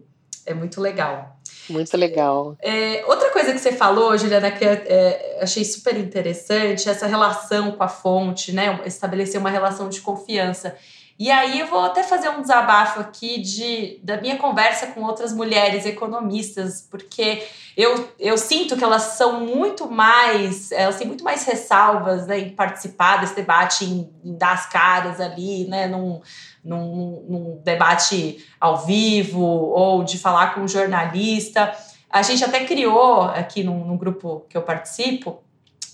é 0.45 0.53
muito 0.53 0.79
legal. 0.79 1.39
Muito 1.69 1.97
legal. 1.97 2.55
É, 2.61 3.03
outra 3.07 3.31
coisa 3.31 3.51
que 3.51 3.59
você 3.59 3.71
falou, 3.71 4.17
Juliana, 4.17 4.51
que 4.51 4.63
eu 4.63 4.69
é, 4.69 5.39
achei 5.41 5.65
super 5.65 5.97
interessante, 5.97 6.87
essa 6.87 7.07
relação 7.07 7.71
com 7.71 7.83
a 7.83 7.87
fonte, 7.87 8.51
né? 8.51 8.79
Estabelecer 8.85 9.39
uma 9.39 9.49
relação 9.49 9.89
de 9.89 10.01
confiança. 10.01 10.75
E 11.17 11.31
aí 11.31 11.61
eu 11.61 11.67
vou 11.67 11.79
até 11.79 12.03
fazer 12.03 12.27
um 12.27 12.41
desabafo 12.41 12.99
aqui 12.99 13.39
de, 13.39 13.99
da 14.03 14.19
minha 14.19 14.37
conversa 14.37 14.87
com 14.87 15.01
outras 15.01 15.31
mulheres 15.31 15.85
economistas, 15.85 16.85
porque 16.91 17.41
eu, 17.77 18.09
eu 18.19 18.37
sinto 18.37 18.75
que 18.75 18.83
elas 18.83 19.01
são 19.01 19.39
muito 19.39 19.89
mais, 19.89 20.73
elas 20.73 20.97
têm 20.97 21.07
muito 21.07 21.23
mais 21.23 21.45
ressalvas 21.45 22.27
né, 22.27 22.39
em 22.39 22.49
participar 22.49 23.21
desse 23.21 23.33
debate, 23.33 23.85
em, 23.85 24.13
em 24.25 24.37
dar 24.37 24.55
as 24.55 24.65
caras 24.67 25.21
ali, 25.21 25.65
né, 25.69 25.87
num, 25.87 26.19
num, 26.61 27.25
num 27.29 27.61
debate 27.63 28.45
ao 28.59 28.85
vivo 28.85 29.41
ou 29.41 30.03
de 30.03 30.17
falar 30.17 30.53
com 30.53 30.61
um 30.61 30.67
jornalista. 30.67 31.73
A 32.09 32.21
gente 32.23 32.43
até 32.43 32.65
criou 32.65 33.21
aqui 33.21 33.63
no, 33.63 33.85
no 33.85 33.97
grupo 33.97 34.45
que 34.49 34.57
eu 34.57 34.63
participo 34.63 35.41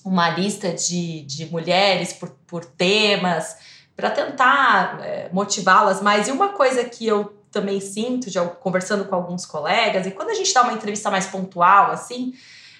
uma 0.04 0.32
lista 0.32 0.74
de, 0.74 1.22
de 1.22 1.46
mulheres 1.46 2.12
por, 2.12 2.30
por 2.48 2.66
temas 2.66 3.56
para 4.02 4.10
tentar 4.10 5.00
é, 5.04 5.30
motivá-las 5.32 6.02
mais. 6.02 6.28
E 6.28 6.32
uma 6.32 6.50
coisa 6.50 6.84
que 6.84 7.08
eu 7.08 7.34
também 7.52 7.80
sinto, 7.80 8.32
de, 8.32 8.40
conversando 8.60 9.06
com 9.06 9.14
alguns 9.14 9.46
colegas, 9.46 10.08
e 10.08 10.12
quando 10.12 10.32
a 10.32 10.34
gente 10.34 10.52
dá 10.52 10.64
uma 10.64 10.74
entrevista 10.74 11.12
mais 11.12 11.28
pontual, 11.28 11.92
assim, 11.92 12.34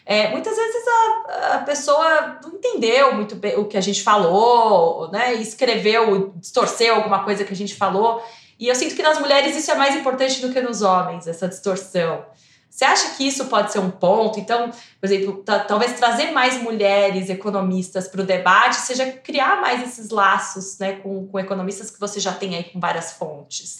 é, 0.04 0.32
muitas 0.32 0.56
vezes 0.56 0.84
a, 0.88 1.56
a, 1.56 1.58
pessoa 1.60 2.40
não 2.42 2.54
entendeu 2.56 3.14
muito 3.14 3.36
bem 3.36 3.56
o 3.60 3.66
que 3.66 3.78
a 3.78 3.82
gente 3.82 4.02
falou, 4.02 5.12
né? 5.12 5.36
Escreveu, 5.36 6.34
distorceu 6.38 6.96
alguma 6.96 7.24
coisa 7.24 7.44
que 7.44 7.54
a 7.54 7.56
gente 7.56 7.76
falou. 7.76 8.24
E 8.60 8.68
eu 8.68 8.76
sinto 8.76 8.96
que 8.96 9.04
nas 9.04 9.20
mulheres 9.20 9.56
isso 9.56 9.70
é 9.70 9.76
mais 9.76 9.96
importante 9.96 10.42
do 10.42 10.52
que 10.52 10.60
nos 10.60 10.82
homens, 10.82 11.28
essa 11.28 11.48
distorção. 11.48 12.26
Você 12.72 12.86
acha 12.86 13.16
que 13.18 13.28
isso 13.28 13.48
pode 13.48 13.70
ser 13.70 13.80
um 13.80 13.92
ponto? 13.92 14.40
Então, 14.40 14.72
por 14.98 15.06
exemplo, 15.06 15.44
talvez 15.68 15.92
trazer 16.00 16.32
mais 16.32 16.64
mulheres 16.64 17.30
economistas 17.30 18.08
para 18.08 18.22
o 18.22 18.26
debate 18.26 18.78
seja 18.78 19.12
criar 19.12 19.60
mais 19.60 19.84
esses 19.84 20.10
laços 20.10 20.80
né, 20.80 20.94
com, 20.94 21.28
com 21.28 21.38
economistas 21.38 21.92
que 21.92 22.00
você 22.00 22.18
já 22.18 22.32
tem 22.32 22.56
aí 22.56 22.64
com 22.64 22.80
várias 22.80 23.12
fontes. 23.12 23.80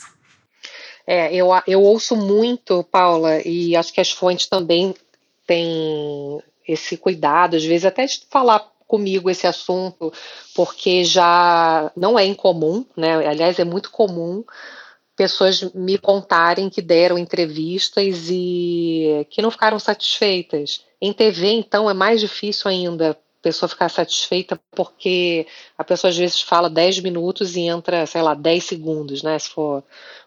É, 1.08 1.34
eu, 1.34 1.48
eu 1.66 1.82
ouço 1.82 2.18
muito, 2.18 2.84
Paula, 2.84 3.42
e 3.46 3.78
acho 3.78 3.94
que 3.94 4.02
as 4.02 4.12
fontes 4.12 4.48
também 4.48 4.94
têm 5.48 6.44
esse 6.68 6.98
cuidado, 6.98 7.56
às 7.56 7.64
vezes 7.64 7.86
até 7.86 8.06
de 8.06 8.24
falar 8.30 8.70
comigo 8.86 9.30
esse 9.30 9.48
assunto, 9.48 10.12
porque 10.54 11.06
já 11.06 11.90
não 11.96 12.20
é 12.20 12.26
incomum, 12.26 12.86
né? 12.96 13.26
Aliás, 13.26 13.58
é 13.58 13.64
muito 13.64 13.90
comum 13.90 14.44
pessoas 15.22 15.62
me 15.76 16.00
contarem 16.00 16.68
que 16.68 16.82
deram 16.82 17.16
entrevistas 17.16 18.28
e 18.28 19.24
que 19.30 19.40
não 19.40 19.52
ficaram 19.52 19.78
satisfeitas. 19.78 20.82
Em 21.00 21.14
TV, 21.14 21.52
então, 21.52 21.88
é 21.88 21.94
mais 21.94 22.20
difícil 22.20 22.72
ainda 22.72 23.12
a 23.12 23.16
pessoa 23.40 23.70
ficar 23.70 23.88
satisfeita 23.88 24.60
porque 24.72 25.46
a 25.78 25.84
pessoa 25.84 26.10
às 26.10 26.18
vezes 26.18 26.42
fala 26.42 26.68
10 26.72 27.02
minutos 27.02 27.56
e 27.56 27.62
entra, 27.62 28.08
sei 28.08 28.24
lá, 28.24 28.34
10 28.34 28.64
segundos, 28.64 29.22
né? 29.22 29.38
Se 29.38 29.50
for 29.52 29.84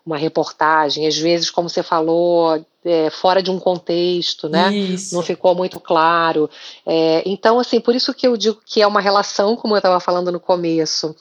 uma 0.06 0.16
reportagem, 0.16 1.08
às 1.08 1.18
vezes, 1.18 1.50
como 1.50 1.68
você 1.68 1.82
falou, 1.82 2.64
é, 2.84 3.10
fora 3.10 3.42
de 3.42 3.50
um 3.50 3.58
contexto, 3.58 4.48
né? 4.48 4.72
Isso. 4.72 5.12
Não 5.12 5.22
ficou 5.22 5.56
muito 5.56 5.80
claro. 5.80 6.48
É, 6.86 7.20
então, 7.26 7.58
assim, 7.58 7.80
por 7.80 7.96
isso 7.96 8.14
que 8.14 8.28
eu 8.28 8.36
digo 8.36 8.60
que 8.64 8.80
é 8.80 8.86
uma 8.86 9.00
relação, 9.00 9.56
como 9.56 9.74
eu 9.74 9.78
estava 9.78 9.98
falando 9.98 10.30
no 10.30 10.38
começo 10.38 11.16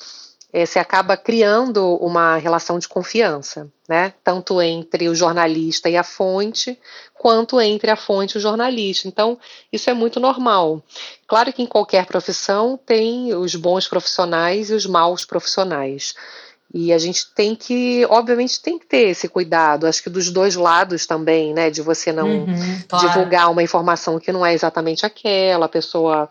é, 0.53 0.67
você 0.67 0.77
acaba 0.77 1.17
criando 1.17 1.95
uma 1.95 2.37
relação 2.37 2.77
de 2.77 2.87
confiança, 2.87 3.67
né? 3.89 4.13
Tanto 4.23 4.61
entre 4.61 5.09
o 5.09 5.15
jornalista 5.15 5.89
e 5.89 5.97
a 5.97 6.03
fonte, 6.03 6.79
quanto 7.15 7.59
entre 7.59 7.89
a 7.89 7.95
fonte 7.95 8.35
e 8.35 8.37
o 8.37 8.41
jornalista. 8.41 9.07
Então, 9.07 9.39
isso 9.71 9.89
é 9.89 9.95
muito 9.95 10.19
normal. 10.19 10.83
Claro 11.27 11.51
que 11.51 11.63
em 11.63 11.65
qualquer 11.65 12.05
profissão 12.05 12.79
tem 12.85 13.33
os 13.33 13.55
bons 13.55 13.87
profissionais 13.87 14.69
e 14.69 14.75
os 14.75 14.85
maus 14.85 15.25
profissionais. 15.25 16.13
E 16.71 16.93
a 16.93 16.99
gente 16.99 17.33
tem 17.33 17.55
que, 17.55 18.05
obviamente, 18.07 18.61
tem 18.61 18.77
que 18.77 18.85
ter 18.85 19.09
esse 19.09 19.27
cuidado, 19.27 19.87
acho 19.87 20.03
que 20.03 20.09
dos 20.09 20.29
dois 20.29 20.55
lados 20.55 21.07
também, 21.07 21.51
né? 21.51 21.71
De 21.71 21.81
você 21.81 22.11
não 22.11 22.27
uhum, 22.29 22.79
claro. 22.87 23.07
divulgar 23.07 23.49
uma 23.49 23.63
informação 23.63 24.19
que 24.19 24.31
não 24.31 24.45
é 24.45 24.53
exatamente 24.53 25.03
aquela, 25.03 25.65
a 25.65 25.69
pessoa 25.69 26.29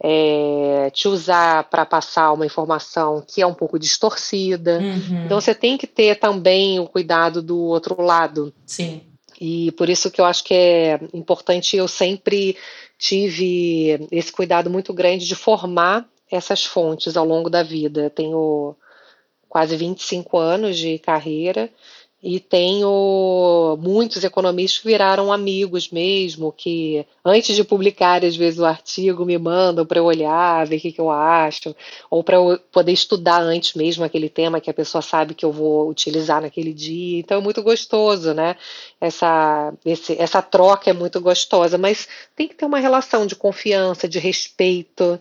é, 0.00 0.90
te 0.92 1.08
usar 1.08 1.64
para 1.64 1.84
passar 1.84 2.32
uma 2.32 2.46
informação 2.46 3.22
que 3.26 3.42
é 3.42 3.46
um 3.46 3.54
pouco 3.54 3.78
distorcida. 3.78 4.78
Uhum. 4.78 5.24
Então 5.24 5.40
você 5.40 5.54
tem 5.54 5.76
que 5.76 5.86
ter 5.86 6.18
também 6.18 6.78
o 6.78 6.86
cuidado 6.86 7.42
do 7.42 7.58
outro 7.58 8.00
lado. 8.00 8.54
Sim. 8.64 9.02
E 9.40 9.72
por 9.72 9.88
isso 9.88 10.10
que 10.10 10.20
eu 10.20 10.24
acho 10.24 10.44
que 10.44 10.54
é 10.54 11.00
importante, 11.12 11.76
eu 11.76 11.86
sempre 11.86 12.56
tive 12.98 14.06
esse 14.10 14.32
cuidado 14.32 14.68
muito 14.68 14.92
grande 14.92 15.26
de 15.26 15.34
formar 15.34 16.08
essas 16.30 16.64
fontes 16.64 17.16
ao 17.16 17.24
longo 17.24 17.48
da 17.48 17.62
vida. 17.62 18.10
tenho 18.10 18.74
quase 19.48 19.76
25 19.76 20.36
anos 20.36 20.76
de 20.76 20.98
carreira 20.98 21.70
e 22.20 22.40
tenho 22.40 23.78
muitos 23.80 24.24
economistas 24.24 24.80
que 24.80 24.88
viraram 24.88 25.32
amigos 25.32 25.88
mesmo, 25.90 26.50
que 26.50 27.06
antes 27.24 27.54
de 27.54 27.62
publicar, 27.62 28.24
às 28.24 28.34
vezes, 28.34 28.58
o 28.58 28.64
artigo, 28.64 29.24
me 29.24 29.38
mandam 29.38 29.86
para 29.86 30.00
eu 30.00 30.04
olhar, 30.04 30.66
ver 30.66 30.78
o 30.78 30.80
que, 30.80 30.90
que 30.90 31.00
eu 31.00 31.10
acho, 31.10 31.74
ou 32.10 32.24
para 32.24 32.36
eu 32.36 32.58
poder 32.72 32.90
estudar 32.90 33.40
antes 33.40 33.74
mesmo 33.74 34.02
aquele 34.02 34.28
tema 34.28 34.60
que 34.60 34.68
a 34.68 34.74
pessoa 34.74 35.00
sabe 35.00 35.32
que 35.32 35.44
eu 35.44 35.52
vou 35.52 35.88
utilizar 35.88 36.42
naquele 36.42 36.72
dia. 36.72 37.20
Então 37.20 37.38
é 37.38 37.40
muito 37.40 37.62
gostoso, 37.62 38.34
né? 38.34 38.56
Essa, 39.00 39.72
esse, 39.84 40.20
essa 40.20 40.42
troca 40.42 40.90
é 40.90 40.92
muito 40.92 41.20
gostosa, 41.20 41.78
mas 41.78 42.08
tem 42.34 42.48
que 42.48 42.56
ter 42.56 42.66
uma 42.66 42.80
relação 42.80 43.26
de 43.26 43.36
confiança, 43.36 44.08
de 44.08 44.18
respeito. 44.18 45.20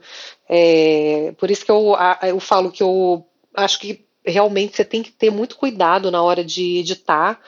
É, 0.50 1.32
por 1.38 1.52
isso 1.52 1.64
que 1.64 1.72
eu, 1.72 1.96
eu 2.24 2.40
falo 2.40 2.72
que 2.72 2.82
eu 2.82 3.24
acho 3.54 3.80
que 3.80 4.07
realmente 4.28 4.76
você 4.76 4.86
tem 4.86 5.02
que 5.02 5.12
ter 5.12 5.32
muito 5.32 5.56
cuidado 5.56 6.12
na 6.12 6.22
hora 6.22 6.44
de 6.44 6.78
editar. 6.78 7.40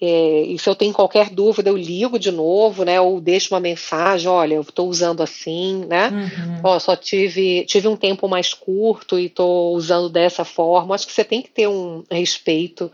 É, 0.00 0.42
e 0.42 0.56
se 0.58 0.70
eu 0.70 0.76
tenho 0.76 0.94
qualquer 0.94 1.28
dúvida, 1.28 1.70
eu 1.70 1.76
ligo 1.76 2.20
de 2.20 2.30
novo, 2.30 2.84
né? 2.84 3.00
Ou 3.00 3.20
deixo 3.20 3.52
uma 3.52 3.58
mensagem, 3.58 4.28
olha, 4.28 4.54
eu 4.54 4.60
estou 4.60 4.88
usando 4.88 5.22
assim, 5.22 5.84
né? 5.86 6.08
Uhum. 6.08 6.60
Ó, 6.62 6.78
só 6.78 6.94
tive, 6.94 7.64
tive 7.64 7.88
um 7.88 7.96
tempo 7.96 8.28
mais 8.28 8.54
curto 8.54 9.18
e 9.18 9.26
estou 9.26 9.74
usando 9.74 10.08
dessa 10.08 10.44
forma. 10.44 10.94
Acho 10.94 11.06
que 11.06 11.12
você 11.12 11.24
tem 11.24 11.42
que 11.42 11.50
ter 11.50 11.66
um 11.66 12.04
respeito 12.08 12.92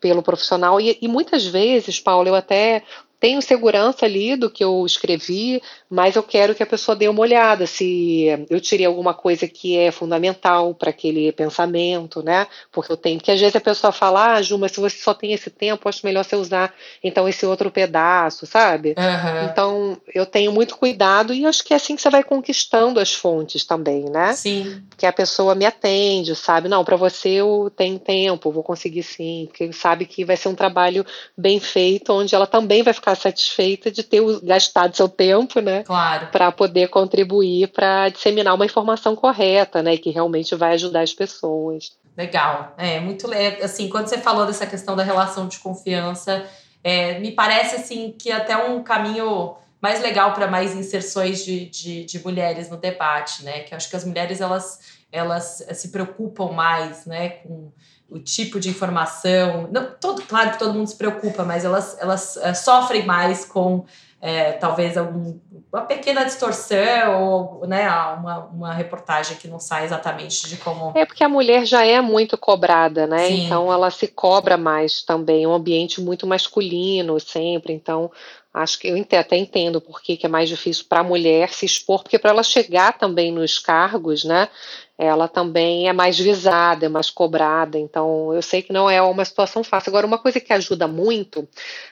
pelo 0.00 0.22
profissional. 0.22 0.80
E, 0.80 0.96
e 1.02 1.08
muitas 1.08 1.44
vezes, 1.44 1.98
Paulo, 1.98 2.28
eu 2.28 2.36
até 2.36 2.84
tenho 3.18 3.40
segurança 3.40 4.04
ali 4.04 4.36
do 4.36 4.50
que 4.50 4.62
eu 4.62 4.84
escrevi, 4.84 5.62
mas 5.94 6.16
eu 6.16 6.24
quero 6.24 6.56
que 6.56 6.62
a 6.62 6.66
pessoa 6.66 6.96
dê 6.96 7.06
uma 7.06 7.20
olhada 7.20 7.68
se 7.68 8.26
eu 8.50 8.60
tirei 8.60 8.84
alguma 8.84 9.14
coisa 9.14 9.46
que 9.46 9.78
é 9.78 9.92
fundamental 9.92 10.74
para 10.74 10.90
aquele 10.90 11.30
pensamento, 11.30 12.20
né? 12.20 12.48
Porque 12.72 12.90
eu 12.90 12.96
tenho, 12.96 13.18
porque 13.18 13.30
às 13.30 13.38
vezes 13.38 13.54
a 13.54 13.60
pessoa 13.60 13.92
fala, 13.92 14.34
ah, 14.34 14.42
Ju, 14.42 14.58
mas 14.58 14.72
se 14.72 14.80
você 14.80 14.96
só 14.96 15.14
tem 15.14 15.32
esse 15.32 15.50
tempo, 15.50 15.88
acho 15.88 16.04
melhor 16.04 16.24
você 16.24 16.34
usar 16.34 16.74
então 17.02 17.28
esse 17.28 17.46
outro 17.46 17.70
pedaço, 17.70 18.44
sabe? 18.44 18.96
Uhum. 18.98 19.44
Então 19.44 19.96
eu 20.12 20.26
tenho 20.26 20.50
muito 20.50 20.76
cuidado 20.76 21.32
e 21.32 21.46
acho 21.46 21.62
que 21.62 21.72
é 21.72 21.76
assim 21.76 21.94
que 21.94 22.02
você 22.02 22.10
vai 22.10 22.24
conquistando 22.24 22.98
as 22.98 23.14
fontes 23.14 23.64
também, 23.64 24.06
né? 24.10 24.32
Sim. 24.32 24.82
Que 24.96 25.06
a 25.06 25.12
pessoa 25.12 25.54
me 25.54 25.64
atende, 25.64 26.34
sabe? 26.34 26.68
Não, 26.68 26.84
para 26.84 26.96
você 26.96 27.28
eu 27.28 27.70
tenho 27.76 28.00
tempo, 28.00 28.50
vou 28.50 28.64
conseguir 28.64 29.04
sim, 29.04 29.46
porque 29.46 29.72
sabe 29.72 30.06
que 30.06 30.24
vai 30.24 30.36
ser 30.36 30.48
um 30.48 30.56
trabalho 30.56 31.06
bem 31.38 31.60
feito, 31.60 32.12
onde 32.12 32.34
ela 32.34 32.48
também 32.48 32.82
vai 32.82 32.92
ficar 32.92 33.14
satisfeita 33.14 33.92
de 33.92 34.02
ter 34.02 34.20
gastado 34.42 34.96
seu 34.96 35.08
tempo, 35.08 35.60
né? 35.60 35.83
Claro. 35.84 36.28
Para 36.28 36.50
poder 36.50 36.88
contribuir 36.88 37.68
para 37.68 38.08
disseminar 38.08 38.54
uma 38.54 38.64
informação 38.64 39.14
correta, 39.14 39.82
né? 39.82 39.96
Que 39.96 40.10
realmente 40.10 40.54
vai 40.54 40.74
ajudar 40.74 41.02
as 41.02 41.12
pessoas. 41.12 41.92
Legal. 42.16 42.74
É 42.76 43.00
muito 43.00 43.28
assim, 43.62 43.88
quando 43.88 44.06
você 44.06 44.18
falou 44.18 44.46
dessa 44.46 44.66
questão 44.66 44.94
da 44.96 45.02
relação 45.02 45.48
de 45.48 45.58
confiança, 45.58 46.44
é, 46.82 47.18
me 47.18 47.32
parece 47.32 47.76
assim 47.76 48.14
que 48.18 48.30
até 48.30 48.56
um 48.56 48.82
caminho 48.82 49.56
mais 49.80 50.00
legal 50.00 50.32
para 50.32 50.46
mais 50.46 50.74
inserções 50.74 51.44
de, 51.44 51.66
de, 51.66 52.04
de, 52.04 52.24
mulheres 52.24 52.70
no 52.70 52.76
debate, 52.76 53.44
né? 53.44 53.60
Que 53.60 53.74
acho 53.74 53.90
que 53.90 53.96
as 53.96 54.04
mulheres 54.04 54.40
elas, 54.40 54.80
elas 55.12 55.62
se 55.72 55.88
preocupam 55.88 56.52
mais, 56.52 57.04
né, 57.04 57.28
com 57.28 57.70
o 58.08 58.18
tipo 58.18 58.58
de 58.58 58.70
informação. 58.70 59.68
Não, 59.70 59.90
todo, 60.00 60.22
claro 60.22 60.52
que 60.52 60.58
todo 60.58 60.72
mundo 60.72 60.86
se 60.86 60.96
preocupa, 60.96 61.44
mas 61.44 61.64
elas, 61.64 61.98
elas 62.00 62.36
é, 62.38 62.54
sofrem 62.54 63.04
mais 63.04 63.44
com 63.44 63.84
é, 64.24 64.52
talvez 64.52 64.96
algum, 64.96 65.38
uma 65.70 65.82
pequena 65.82 66.24
distorção 66.24 67.22
ou 67.22 67.66
né, 67.66 67.86
uma, 67.90 68.38
uma 68.46 68.72
reportagem 68.72 69.36
que 69.36 69.46
não 69.46 69.60
sai 69.60 69.84
exatamente 69.84 70.48
de 70.48 70.56
como. 70.56 70.94
É 70.96 71.04
porque 71.04 71.22
a 71.22 71.28
mulher 71.28 71.66
já 71.66 71.84
é 71.84 72.00
muito 72.00 72.38
cobrada, 72.38 73.06
né? 73.06 73.28
Sim. 73.28 73.44
Então 73.44 73.70
ela 73.70 73.90
se 73.90 74.08
cobra 74.08 74.56
mais 74.56 75.02
também, 75.02 75.44
é 75.44 75.48
um 75.48 75.52
ambiente 75.52 76.00
muito 76.00 76.26
masculino 76.26 77.20
sempre. 77.20 77.74
Então 77.74 78.10
acho 78.54 78.78
que 78.78 78.88
eu 78.88 78.96
até 79.18 79.36
entendo 79.36 79.78
por 79.78 80.00
que 80.00 80.18
é 80.22 80.28
mais 80.28 80.48
difícil 80.48 80.86
para 80.88 81.00
a 81.00 81.04
mulher 81.04 81.50
se 81.50 81.66
expor, 81.66 82.02
porque 82.02 82.18
para 82.18 82.30
ela 82.30 82.42
chegar 82.42 82.96
também 82.96 83.30
nos 83.30 83.58
cargos, 83.58 84.24
né? 84.24 84.48
Ela 84.96 85.26
também 85.26 85.88
é 85.88 85.92
mais 85.92 86.16
visada, 86.18 86.86
é 86.86 86.88
mais 86.88 87.10
cobrada. 87.10 87.76
Então, 87.76 88.32
eu 88.32 88.40
sei 88.40 88.62
que 88.62 88.72
não 88.72 88.88
é 88.88 89.02
uma 89.02 89.24
situação 89.24 89.64
fácil. 89.64 89.90
Agora, 89.90 90.06
uma 90.06 90.18
coisa 90.18 90.38
que 90.38 90.52
ajuda 90.52 90.86
muito, 90.86 91.48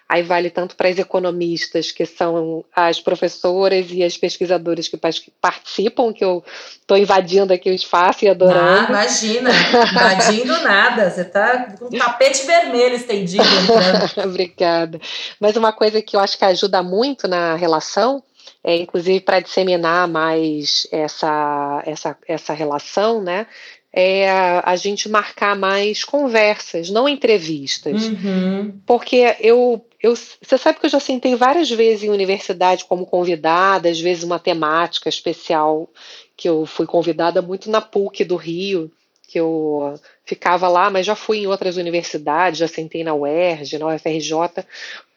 aí 0.08 0.22
vale 0.22 0.50
tanto 0.50 0.76
para 0.76 0.88
as 0.88 0.98
economistas, 0.98 1.90
que 1.90 2.06
são 2.06 2.64
as 2.74 3.00
professoras 3.00 3.86
e 3.90 4.04
as 4.04 4.16
pesquisadoras 4.16 4.86
que 4.86 4.96
participam, 5.40 6.12
que 6.12 6.24
eu 6.24 6.44
estou 6.80 6.96
invadindo 6.96 7.52
aqui 7.52 7.70
o 7.70 7.74
espaço 7.74 8.24
e 8.24 8.28
adorando. 8.28 8.86
Ah, 8.86 8.86
imagina, 8.88 9.50
invadindo 9.50 10.60
nada. 10.60 11.10
Você 11.10 11.22
está 11.22 11.74
com 11.76 11.86
um 11.86 11.98
tapete 11.98 12.46
vermelho 12.46 12.94
estendido. 12.94 13.42
Obrigada. 14.24 15.00
Mas 15.40 15.56
uma 15.56 15.72
coisa 15.72 16.00
que 16.00 16.14
eu 16.14 16.20
acho 16.20 16.38
que 16.38 16.44
ajuda 16.44 16.84
muito 16.84 17.26
na 17.26 17.56
relação 17.56 18.22
é, 18.64 18.76
inclusive 18.76 19.20
para 19.20 19.40
disseminar 19.40 20.06
mais 20.06 20.86
essa, 20.92 21.82
essa, 21.84 22.16
essa 22.26 22.52
relação, 22.52 23.22
né? 23.22 23.46
É 23.92 24.30
a, 24.30 24.62
a 24.64 24.76
gente 24.76 25.08
marcar 25.08 25.54
mais 25.54 26.02
conversas, 26.02 26.88
não 26.88 27.08
entrevistas. 27.08 28.04
Uhum. 28.04 28.80
Porque 28.86 29.36
eu, 29.40 29.84
eu. 30.02 30.14
Você 30.14 30.56
sabe 30.56 30.80
que 30.80 30.86
eu 30.86 30.90
já 30.90 31.00
sentei 31.00 31.34
várias 31.36 31.70
vezes 31.70 32.04
em 32.04 32.08
universidade 32.08 32.86
como 32.86 33.04
convidada, 33.04 33.90
às 33.90 34.00
vezes 34.00 34.24
uma 34.24 34.38
temática 34.38 35.10
especial 35.10 35.90
que 36.36 36.48
eu 36.48 36.64
fui 36.64 36.86
convidada 36.86 37.42
muito 37.42 37.70
na 37.70 37.82
PUC 37.82 38.24
do 38.24 38.36
Rio 38.36 38.90
que 39.32 39.40
eu 39.40 39.98
ficava 40.26 40.68
lá, 40.68 40.90
mas 40.90 41.06
já 41.06 41.14
fui 41.14 41.38
em 41.38 41.46
outras 41.46 41.78
universidades, 41.78 42.58
já 42.58 42.68
sentei 42.68 43.02
na 43.02 43.14
UERJ, 43.14 43.78
na 43.78 43.86
UFRJ, 43.86 44.66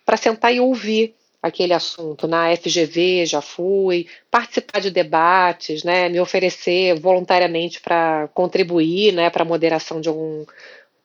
para 0.06 0.16
sentar 0.16 0.56
e 0.56 0.60
ouvir 0.62 1.14
aquele 1.46 1.74
assunto. 1.74 2.28
Na 2.28 2.56
FGV 2.56 3.26
já 3.26 3.42
fui, 3.42 4.08
participar 4.32 4.80
de 4.82 4.90
debates, 4.90 5.84
né, 5.84 6.10
me 6.10 6.20
oferecer 6.20 7.00
voluntariamente 7.00 7.80
para 7.80 8.28
contribuir 8.34 9.14
né, 9.14 9.30
para 9.30 9.44
a 9.44 9.46
moderação 9.46 10.02
de 10.02 10.10
algum 10.10 10.44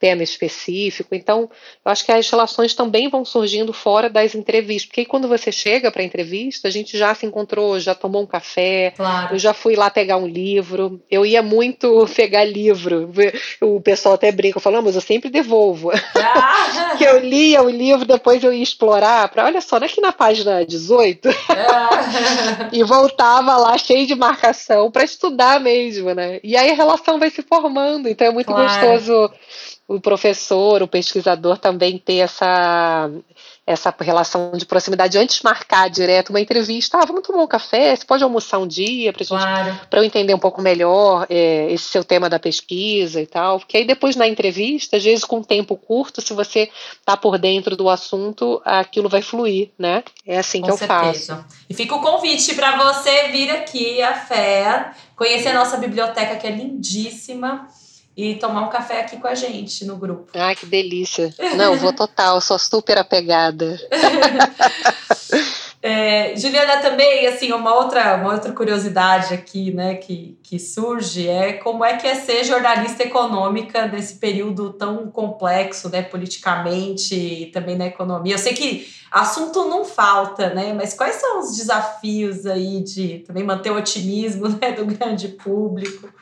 tema 0.01 0.23
específico. 0.23 1.15
Então, 1.15 1.43
eu 1.85 1.93
acho 1.93 2.05
que 2.05 2.11
as 2.11 2.29
relações 2.29 2.75
também 2.75 3.09
vão 3.09 3.23
surgindo 3.23 3.73
fora 3.73 4.09
das 4.09 4.35
entrevistas, 4.35 4.87
porque 4.87 5.05
quando 5.05 5.29
você 5.29 5.53
chega 5.53 5.93
para 5.93 6.01
a 6.01 6.05
entrevista, 6.05 6.67
a 6.67 6.71
gente 6.71 6.97
já 6.97 7.15
se 7.15 7.27
encontrou, 7.27 7.79
já 7.79 7.95
tomou 7.95 8.23
um 8.23 8.27
café, 8.27 8.95
claro. 8.97 9.35
eu 9.35 9.39
já 9.39 9.53
fui 9.53 9.77
lá 9.77 9.91
pegar 9.91 10.17
um 10.17 10.27
livro, 10.27 11.01
eu 11.11 11.27
ia 11.27 11.43
muito 11.43 12.09
pegar 12.17 12.45
livro, 12.45 13.13
o 13.61 13.81
pessoal 13.81 14.15
até 14.15 14.33
brinca, 14.33 14.59
falando, 14.59 14.87
mas 14.87 14.95
eu 14.95 15.03
sempre 15.03 15.29
devolvo, 15.29 15.93
ah. 15.93 16.95
que 16.97 17.05
eu 17.05 17.19
lia 17.19 17.63
o 17.63 17.69
livro, 17.69 18.07
depois 18.07 18.43
eu 18.43 18.53
ia 18.53 18.63
explorar, 18.63 19.29
para 19.29 19.45
olha 19.45 19.61
só, 19.61 19.79
não 19.79 19.87
é 19.87 19.91
aqui 19.91 20.01
na 20.01 20.13
página 20.13 20.65
18, 20.65 21.29
ah. 21.51 21.91
e 22.73 22.83
voltava 22.85 23.59
lá 23.59 23.77
cheio 23.77 24.07
de 24.07 24.15
marcação 24.15 24.91
para 24.91 25.05
estudar 25.05 25.61
mesmo, 25.61 26.15
né? 26.15 26.41
E 26.43 26.57
aí 26.57 26.71
a 26.71 26.75
relação 26.75 27.19
vai 27.19 27.29
se 27.29 27.43
formando, 27.43 28.09
então 28.09 28.27
é 28.27 28.31
muito 28.31 28.47
claro. 28.47 28.63
gostoso 28.63 29.31
o 29.91 30.01
professor, 30.01 30.85
o 30.85 30.87
pesquisador 30.87 31.59
também 31.59 31.99
ter 31.99 32.19
essa, 32.19 33.11
essa 33.67 33.93
relação 33.99 34.53
de 34.53 34.65
proximidade 34.65 35.19
antes 35.19 35.39
de 35.39 35.45
marcar 35.45 35.91
direto 35.91 36.31
uma 36.31 36.41
entrevista. 36.41 36.97
Ah, 36.97 37.05
vamos 37.05 37.27
tomar 37.27 37.43
um 37.43 37.49
café, 37.49 37.97
você 37.97 38.05
pode 38.05 38.23
almoçar 38.23 38.59
um 38.59 38.69
dia 38.69 39.13
para 39.13 39.27
claro. 39.27 39.81
eu 39.91 40.05
entender 40.05 40.33
um 40.33 40.39
pouco 40.39 40.63
melhor 40.63 41.27
é, 41.29 41.73
esse 41.73 41.87
seu 41.87 42.05
tema 42.05 42.31
da 42.31 42.39
pesquisa 42.39 43.21
e 43.21 43.27
tal. 43.27 43.59
Porque 43.59 43.79
aí 43.79 43.85
depois 43.85 44.15
na 44.15 44.29
entrevista, 44.29 44.97
às 44.97 45.03
vezes 45.03 45.25
com 45.25 45.43
tempo 45.43 45.77
curto, 45.77 46.21
se 46.21 46.33
você 46.33 46.71
está 47.01 47.17
por 47.17 47.37
dentro 47.37 47.75
do 47.75 47.89
assunto, 47.89 48.63
aquilo 48.65 49.09
vai 49.09 49.23
fluir, 49.23 49.71
né? 49.77 50.05
É 50.25 50.39
assim 50.39 50.61
com 50.61 50.69
que 50.69 50.73
eu 50.73 50.79
certeza. 50.79 51.35
faço. 51.35 51.45
E 51.69 51.75
fica 51.75 51.97
o 51.97 52.01
convite 52.01 52.55
para 52.55 52.77
você 52.77 53.27
vir 53.33 53.51
aqui 53.51 54.01
a 54.01 54.15
fé, 54.15 54.93
conhecer 55.17 55.49
a 55.49 55.55
nossa 55.55 55.79
biblioteca 55.79 56.37
que 56.37 56.47
é 56.47 56.51
lindíssima 56.53 57.67
e 58.17 58.35
tomar 58.35 58.63
um 58.63 58.69
café 58.69 59.01
aqui 59.01 59.17
com 59.17 59.29
a 59.29 59.35
gente 59.35 59.85
no 59.85 59.97
grupo. 59.97 60.31
Ai, 60.35 60.55
que 60.55 60.67
delícia. 60.67 61.35
Não, 61.57 61.77
vou 61.77 61.93
total, 61.93 62.41
sou 62.41 62.59
super 62.59 62.99
apegada. 62.99 63.81
é, 65.81 66.37
Juliana, 66.37 66.79
também, 66.79 67.27
assim, 67.27 67.53
uma 67.53 67.75
outra, 67.75 68.17
uma 68.17 68.35
outra 68.35 68.53
curiosidade 68.53 69.33
aqui, 69.33 69.73
né, 69.73 69.95
que, 69.95 70.39
que 70.43 70.59
surge 70.59 71.29
é 71.29 71.55
como 71.55 71.85
é 71.85 71.97
que 71.97 72.07
é 72.07 72.17
ser 72.17 72.45
jornalista 72.45 73.05
econômica 73.05 73.87
nesse 73.87 74.17
período 74.17 74.73
tão 74.73 75.09
complexo, 75.11 75.89
né, 75.89 76.03
politicamente 76.03 77.15
e 77.15 77.47
também 77.47 77.77
na 77.77 77.87
economia. 77.87 78.35
Eu 78.35 78.39
sei 78.39 78.55
que 78.55 78.93
assunto 79.11 79.65
não 79.67 79.85
falta, 79.85 80.51
né, 80.53 80.73
mas 80.75 80.95
quais 80.95 81.17
são 81.17 81.41
os 81.41 81.57
desafios 81.57 82.45
aí 82.45 82.83
de 82.83 83.21
também 83.21 83.45
manter 83.45 83.71
o 83.71 83.77
otimismo, 83.77 84.49
né, 84.61 84.73
do 84.73 84.85
grande 84.85 85.29
público? 85.29 86.13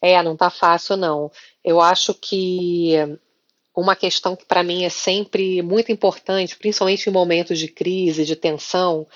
É, 0.00 0.22
não 0.22 0.36
tá 0.36 0.50
fácil, 0.50 0.96
não. 0.96 1.30
Eu 1.64 1.80
acho 1.80 2.14
que 2.14 2.94
uma 3.76 3.94
questão 3.94 4.34
que 4.34 4.44
para 4.44 4.62
mim 4.62 4.84
é 4.84 4.88
sempre 4.88 5.62
muito 5.62 5.92
importante, 5.92 6.56
principalmente 6.56 7.08
em 7.08 7.12
momentos 7.12 7.58
de 7.58 7.68
crise, 7.68 8.24
de 8.24 8.34
tensão, 8.36 9.06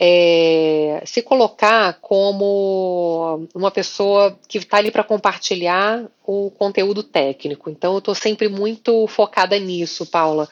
é 0.00 1.02
se 1.04 1.22
colocar 1.22 1.94
como 2.00 3.48
uma 3.54 3.70
pessoa 3.70 4.38
que 4.48 4.58
está 4.58 4.76
ali 4.76 4.90
para 4.90 5.02
compartilhar 5.02 6.08
o 6.24 6.50
conteúdo 6.52 7.02
técnico. 7.02 7.68
Então, 7.68 7.94
eu 7.94 7.98
estou 7.98 8.14
sempre 8.14 8.48
muito 8.48 9.06
focada 9.08 9.58
nisso, 9.58 10.06
Paula 10.06 10.48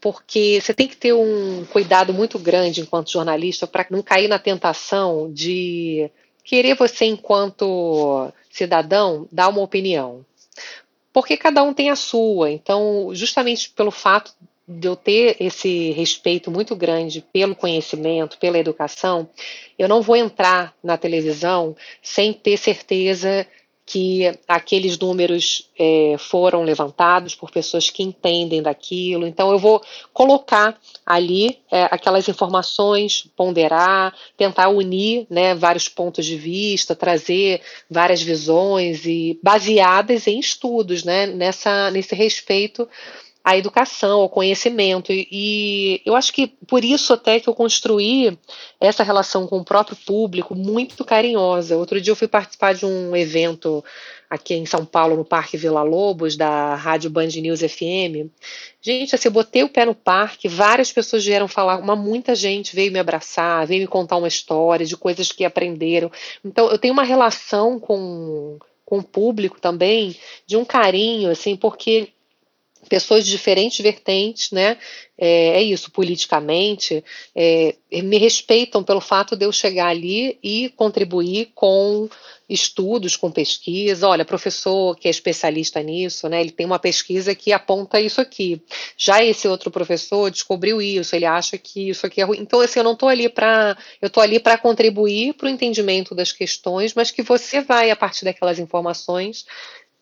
porque 0.00 0.60
você 0.60 0.72
tem 0.72 0.86
que 0.86 0.96
ter 0.96 1.12
um 1.12 1.64
cuidado 1.64 2.12
muito 2.12 2.38
grande 2.38 2.80
enquanto 2.80 3.10
jornalista 3.10 3.66
para 3.66 3.86
não 3.90 4.02
cair 4.02 4.28
na 4.28 4.38
tentação 4.38 5.32
de 5.32 6.08
querer 6.44 6.76
você, 6.76 7.06
enquanto 7.06 8.32
cidadão, 8.56 9.28
dar 9.30 9.48
uma 9.48 9.60
opinião. 9.60 10.24
Porque 11.12 11.36
cada 11.36 11.62
um 11.62 11.72
tem 11.72 11.90
a 11.90 11.96
sua. 11.96 12.50
Então, 12.50 13.10
justamente 13.12 13.70
pelo 13.70 13.90
fato 13.90 14.34
de 14.68 14.88
eu 14.88 14.96
ter 14.96 15.36
esse 15.38 15.92
respeito 15.92 16.50
muito 16.50 16.74
grande 16.74 17.24
pelo 17.32 17.54
conhecimento, 17.54 18.38
pela 18.38 18.58
educação, 18.58 19.28
eu 19.78 19.88
não 19.88 20.02
vou 20.02 20.16
entrar 20.16 20.74
na 20.82 20.96
televisão 20.96 21.76
sem 22.02 22.32
ter 22.32 22.56
certeza 22.56 23.46
que 23.86 24.36
aqueles 24.48 24.98
números 24.98 25.70
é, 25.78 26.16
foram 26.18 26.64
levantados 26.64 27.36
por 27.36 27.52
pessoas 27.52 27.88
que 27.88 28.02
entendem 28.02 28.60
daquilo. 28.60 29.24
Então, 29.24 29.52
eu 29.52 29.60
vou 29.60 29.80
colocar 30.12 30.76
ali 31.06 31.60
é, 31.70 31.84
aquelas 31.84 32.28
informações, 32.28 33.30
ponderar, 33.36 34.12
tentar 34.36 34.70
unir 34.70 35.28
né, 35.30 35.54
vários 35.54 35.88
pontos 35.88 36.26
de 36.26 36.36
vista, 36.36 36.96
trazer 36.96 37.62
várias 37.88 38.20
visões 38.20 39.06
e 39.06 39.38
baseadas 39.40 40.26
em 40.26 40.40
estudos, 40.40 41.04
né, 41.04 41.26
nessa, 41.26 41.88
nesse 41.92 42.14
respeito 42.16 42.88
à 43.46 43.56
educação, 43.56 44.22
ao 44.22 44.28
conhecimento. 44.28 45.12
E, 45.12 45.28
e, 45.30 46.02
eu 46.04 46.16
acho 46.16 46.32
que 46.32 46.48
por 46.66 46.84
isso 46.84 47.12
até 47.12 47.38
que 47.38 47.48
eu 47.48 47.54
construí 47.54 48.36
essa 48.80 49.04
relação 49.04 49.46
com 49.46 49.58
o 49.58 49.64
próprio 49.64 49.96
público 50.04 50.52
muito 50.52 51.04
carinhosa. 51.04 51.76
Outro 51.76 52.00
dia 52.00 52.10
eu 52.10 52.16
fui 52.16 52.26
participar 52.26 52.74
de 52.74 52.84
um 52.84 53.14
evento 53.14 53.84
aqui 54.28 54.54
em 54.54 54.66
São 54.66 54.84
Paulo, 54.84 55.16
no 55.16 55.24
Parque 55.24 55.56
Vila 55.56 55.84
Lobos, 55.84 56.36
da 56.36 56.74
Rádio 56.74 57.08
Band 57.08 57.28
News 57.28 57.60
FM. 57.60 58.32
Gente, 58.82 59.14
assim, 59.14 59.28
eu 59.28 59.32
botei 59.32 59.62
o 59.62 59.68
pé 59.68 59.84
no 59.84 59.94
parque, 59.94 60.48
várias 60.48 60.90
pessoas 60.90 61.24
vieram 61.24 61.46
falar, 61.46 61.78
uma 61.78 61.94
muita 61.94 62.34
gente 62.34 62.74
veio 62.74 62.90
me 62.90 62.98
abraçar, 62.98 63.64
veio 63.64 63.82
me 63.82 63.86
contar 63.86 64.16
uma 64.16 64.26
história 64.26 64.84
de 64.84 64.96
coisas 64.96 65.30
que 65.30 65.44
aprenderam. 65.44 66.10
Então, 66.44 66.68
eu 66.68 66.78
tenho 66.78 66.92
uma 66.92 67.04
relação 67.04 67.78
com, 67.78 68.58
com 68.84 68.98
o 68.98 69.04
público 69.04 69.60
também, 69.60 70.16
de 70.44 70.56
um 70.56 70.64
carinho, 70.64 71.30
assim, 71.30 71.54
porque 71.54 72.08
pessoas 72.88 73.24
de 73.24 73.30
diferentes 73.30 73.78
vertentes, 73.80 74.50
né? 74.50 74.78
É, 75.18 75.58
é 75.58 75.62
isso, 75.62 75.90
politicamente, 75.90 77.02
é, 77.34 77.74
me 78.02 78.18
respeitam 78.18 78.84
pelo 78.84 79.00
fato 79.00 79.34
de 79.34 79.46
eu 79.46 79.52
chegar 79.52 79.88
ali 79.88 80.38
e 80.42 80.68
contribuir 80.76 81.52
com 81.54 82.08
estudos, 82.48 83.16
com 83.16 83.30
pesquisa. 83.30 84.06
Olha, 84.06 84.24
professor 84.24 84.96
que 84.96 85.08
é 85.08 85.10
especialista 85.10 85.82
nisso, 85.82 86.28
né? 86.28 86.40
Ele 86.40 86.50
tem 86.50 86.66
uma 86.66 86.78
pesquisa 86.78 87.34
que 87.34 87.52
aponta 87.52 88.00
isso 88.00 88.20
aqui. 88.20 88.60
Já 88.96 89.24
esse 89.24 89.48
outro 89.48 89.70
professor 89.70 90.30
descobriu 90.30 90.80
isso, 90.80 91.16
ele 91.16 91.24
acha 91.24 91.58
que 91.58 91.88
isso 91.88 92.06
aqui 92.06 92.20
é 92.20 92.24
ruim. 92.24 92.38
Então, 92.40 92.60
assim, 92.60 92.78
eu 92.78 92.84
não 92.84 92.92
estou 92.92 93.08
ali 93.08 93.28
para. 93.28 93.76
Eu 94.00 94.08
estou 94.08 94.22
ali 94.22 94.38
para 94.38 94.58
contribuir 94.58 95.34
para 95.34 95.46
o 95.46 95.50
entendimento 95.50 96.14
das 96.14 96.32
questões, 96.32 96.94
mas 96.94 97.10
que 97.10 97.22
você 97.22 97.60
vai, 97.60 97.90
a 97.90 97.96
partir 97.96 98.24
daquelas 98.24 98.58
informações, 98.58 99.44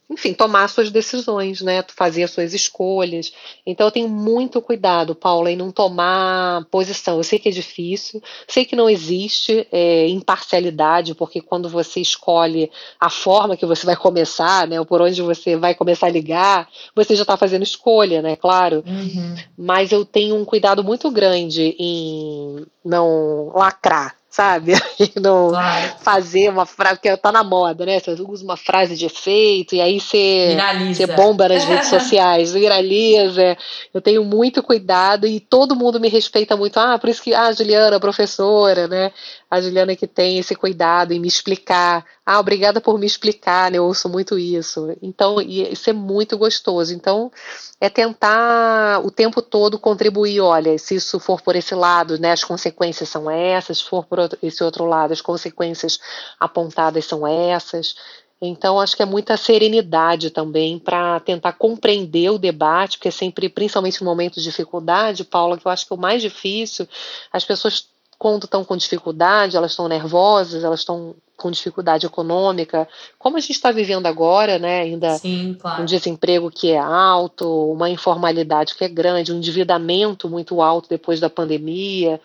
enfim, 0.09 0.35
tomar 0.35 0.69
suas 0.69 0.91
decisões, 0.91 1.63
né? 1.63 1.83
Fazer 1.97 2.25
as 2.25 2.31
suas 2.31 2.53
escolhas. 2.53 3.33
Então 3.67 3.87
eu 3.87 3.91
tenho 3.91 4.09
muito 4.09 4.61
cuidado, 4.61 5.15
Paula, 5.15 5.51
em 5.51 5.57
não 5.57 5.73
tomar 5.73 6.65
posição. 6.71 7.17
Eu 7.17 7.25
sei 7.25 7.39
que 7.39 7.49
é 7.49 7.53
difícil, 7.53 8.23
sei 8.47 8.65
que 8.65 8.77
não 8.77 8.89
existe 8.89 9.67
é, 9.73 10.07
imparcialidade, 10.09 11.15
porque 11.15 11.41
quando 11.41 11.69
você 11.69 12.01
escolhe 12.01 12.71
a 13.01 13.09
forma 13.09 13.57
que 13.57 13.67
você 13.67 13.87
vai 13.87 13.97
começar, 13.97 14.69
né? 14.69 14.79
Ou 14.79 14.87
por 14.87 15.01
onde 15.01 15.23
você 15.23 15.57
vai 15.57 15.75
começar 15.75 16.07
a 16.07 16.11
ligar, 16.11 16.69
você 16.95 17.17
já 17.17 17.23
está 17.23 17.37
fazendo 17.37 17.63
escolha, 17.63 18.21
né? 18.21 18.37
Claro. 18.37 18.85
Uhum. 18.87 19.37
Mas 19.57 19.91
eu 19.91 20.05
tenho 20.05 20.37
um 20.37 20.45
cuidado 20.45 20.85
muito 20.85 21.11
grande 21.11 21.75
em 21.79 22.67
não 22.85 23.53
lacrar 23.55 24.15
sabe? 24.35 24.73
E 24.97 25.21
não 25.21 25.49
claro. 25.49 25.97
fazer 26.01 26.49
uma 26.51 26.65
frase, 26.65 26.97
porque 26.97 27.17
tá 27.17 27.33
na 27.33 27.43
moda, 27.43 27.85
né? 27.85 27.99
Você 27.99 28.13
usa 28.13 28.45
uma 28.45 28.57
frase 28.57 28.95
de 28.95 29.07
efeito 29.07 29.75
e 29.75 29.81
aí 29.81 30.01
você, 30.01 30.57
você 30.87 31.07
bomba 31.07 31.49
nas 31.49 31.65
redes 31.65 31.89
sociais, 31.91 32.53
viraliza. 32.53 33.57
Eu 33.93 34.01
tenho 34.01 34.25
muito 34.25 34.63
cuidado 34.63 35.27
e 35.27 35.41
todo 35.41 35.75
mundo 35.75 35.99
me 35.99 36.09
respeita 36.09 36.57
muito. 36.57 36.79
Ah, 36.79 36.97
por 36.97 37.11
isso 37.11 37.23
que 37.23 37.35
ah, 37.35 37.49
a 37.49 37.53
Juliana, 37.53 37.99
professora, 37.99 38.87
né? 38.87 39.11
A 39.51 39.61
Juliana 39.61 39.97
que 39.97 40.07
tem 40.07 40.39
esse 40.39 40.55
cuidado 40.55 41.13
em 41.13 41.19
me 41.19 41.29
explicar. 41.29 42.05
Ah, 42.25 42.41
obrigada 42.41 42.81
por 42.81 42.99
me 42.99 43.07
explicar, 43.07 43.71
né? 43.71 43.79
Eu 43.79 43.85
ouço 43.85 44.09
muito 44.09 44.39
isso. 44.39 44.97
Então, 45.03 45.41
isso 45.41 45.91
é 45.91 45.93
muito 45.93 46.39
gostoso. 46.39 46.95
Então, 46.95 47.31
é 47.81 47.91
tentar 47.91 49.01
o 49.05 49.11
tempo 49.11 49.43
todo 49.43 49.79
contribuir. 49.79 50.41
Olha, 50.41 50.79
se 50.79 50.95
isso 50.95 51.21
for 51.21 51.43
por 51.43 51.55
esse 51.55 51.75
lado, 51.75 52.19
né? 52.19 52.33
As 52.33 52.43
consequências 52.43 53.09
são 53.11 53.31
essas. 53.31 53.79
Se 53.79 53.85
for 53.85 54.07
por 54.07 54.19
esse 54.43 54.63
outro 54.63 54.85
lado, 54.85 55.13
as 55.13 55.21
consequências 55.21 55.99
apontadas 56.39 57.05
são 57.05 57.27
essas. 57.27 57.95
Então, 58.41 58.81
acho 58.81 58.97
que 58.97 59.03
é 59.03 59.07
muita 59.07 59.37
serenidade 59.37 60.31
também 60.31 60.79
para 60.79 61.21
tentar 61.21 61.53
compreender 61.53 62.31
o 62.31 62.39
debate, 62.39 62.99
porque 62.99 63.09
é 63.09 63.13
sempre, 63.13 63.49
principalmente 63.49 64.03
no 64.03 64.11
momento 64.11 64.35
de 64.35 64.43
dificuldade, 64.43 65.25
Paula, 65.25 65.57
que 65.57 65.67
eu 65.67 65.73
acho 65.73 65.87
que 65.87 65.93
é 65.93 65.97
o 65.97 66.01
mais 66.01 66.21
difícil, 66.21 66.87
as 67.33 67.45
pessoas 67.45 67.89
quando 68.19 68.45
estão 68.45 68.65
com 68.65 68.77
dificuldade, 68.77 69.57
elas 69.57 69.73
estão 69.73 69.89
nervosas, 69.89 70.65
elas 70.65 70.81
estão 70.81 71.15
com 71.37 71.51
dificuldade 71.51 72.07
econômica, 72.07 72.89
como 73.19 73.37
a 73.37 73.41
gente 73.41 73.53
está 73.53 73.73
vivendo 73.73 74.07
agora, 74.07 74.59
né? 74.59 74.83
Ainda 74.83 75.19
Sim, 75.19 75.57
claro. 75.61 75.83
um 75.83 75.85
desemprego 75.85 76.51
que 76.51 76.71
é 76.71 76.79
alto, 76.79 77.73
uma 77.73 77.91
informalidade 77.91 78.75
que 78.75 78.85
é 78.85 78.89
grande, 78.89 79.33
um 79.33 79.37
endividamento 79.37 80.29
muito 80.29 80.63
alto 80.63 80.89
depois 80.89 81.19
da 81.19 81.29
pandemia. 81.29 82.21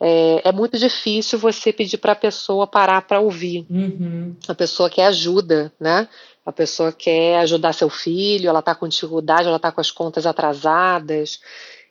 É, 0.00 0.48
é 0.48 0.52
muito 0.52 0.78
difícil 0.78 1.38
você 1.38 1.72
pedir 1.72 1.98
para 1.98 2.12
a 2.12 2.16
pessoa 2.16 2.66
parar 2.66 3.02
para 3.02 3.20
ouvir. 3.20 3.66
Uhum. 3.68 4.34
A 4.48 4.54
pessoa 4.54 4.88
quer 4.88 5.06
ajuda, 5.06 5.70
né? 5.78 6.08
A 6.44 6.50
pessoa 6.50 6.90
quer 6.90 7.38
ajudar 7.40 7.74
seu 7.74 7.90
filho, 7.90 8.48
ela 8.48 8.60
está 8.60 8.74
com 8.74 8.88
dificuldade, 8.88 9.46
ela 9.46 9.56
está 9.56 9.70
com 9.70 9.80
as 9.80 9.90
contas 9.90 10.24
atrasadas. 10.24 11.38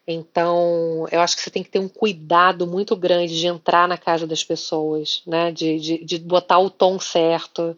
Então, 0.08 1.06
eu 1.12 1.22
acho 1.22 1.36
que 1.36 1.44
você 1.44 1.52
tem 1.52 1.62
que 1.62 1.70
ter 1.70 1.78
um 1.78 1.88
cuidado 1.88 2.66
muito 2.66 2.96
grande 2.96 3.40
de 3.40 3.46
entrar 3.46 3.88
na 3.88 3.96
casa 3.96 4.26
das 4.26 4.44
pessoas, 4.44 5.22
né? 5.28 5.52
De, 5.52 5.80
de, 5.80 6.04
de 6.04 6.18
botar 6.18 6.58
o 6.58 6.72
tom 6.72 7.00
certo, 7.00 7.78